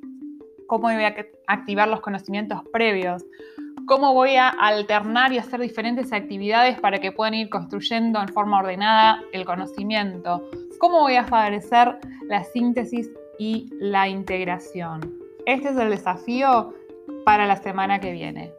cómo 0.80 0.94
voy 0.94 1.04
a 1.04 1.16
activar 1.48 1.88
los 1.88 2.02
conocimientos 2.02 2.62
previos 2.72 3.24
cómo 3.86 4.14
voy 4.14 4.36
a 4.36 4.50
alternar 4.50 5.34
y 5.34 5.38
hacer 5.38 5.60
diferentes 5.60 6.14
actividades 6.14 6.80
para 6.80 7.00
que 7.00 7.12
puedan 7.12 7.34
ir 7.34 7.50
construyendo 7.50 8.22
en 8.22 8.28
forma 8.30 8.60
ordenada 8.60 9.22
el 9.34 9.46
conocimiento, 9.46 10.50
cómo 10.80 11.02
voy 11.02 11.16
a 11.16 11.26
favorecer 11.26 11.98
la 12.28 12.44
síntesis 12.44 13.10
y 13.40 13.70
la 13.80 14.08
integración. 14.08 15.02
Este 15.46 15.70
es 15.70 15.78
el 15.78 15.90
desafío 15.90 16.74
para 17.26 17.46
la 17.46 17.58
semana 17.58 18.00
que 18.00 18.12
viene. 18.14 18.54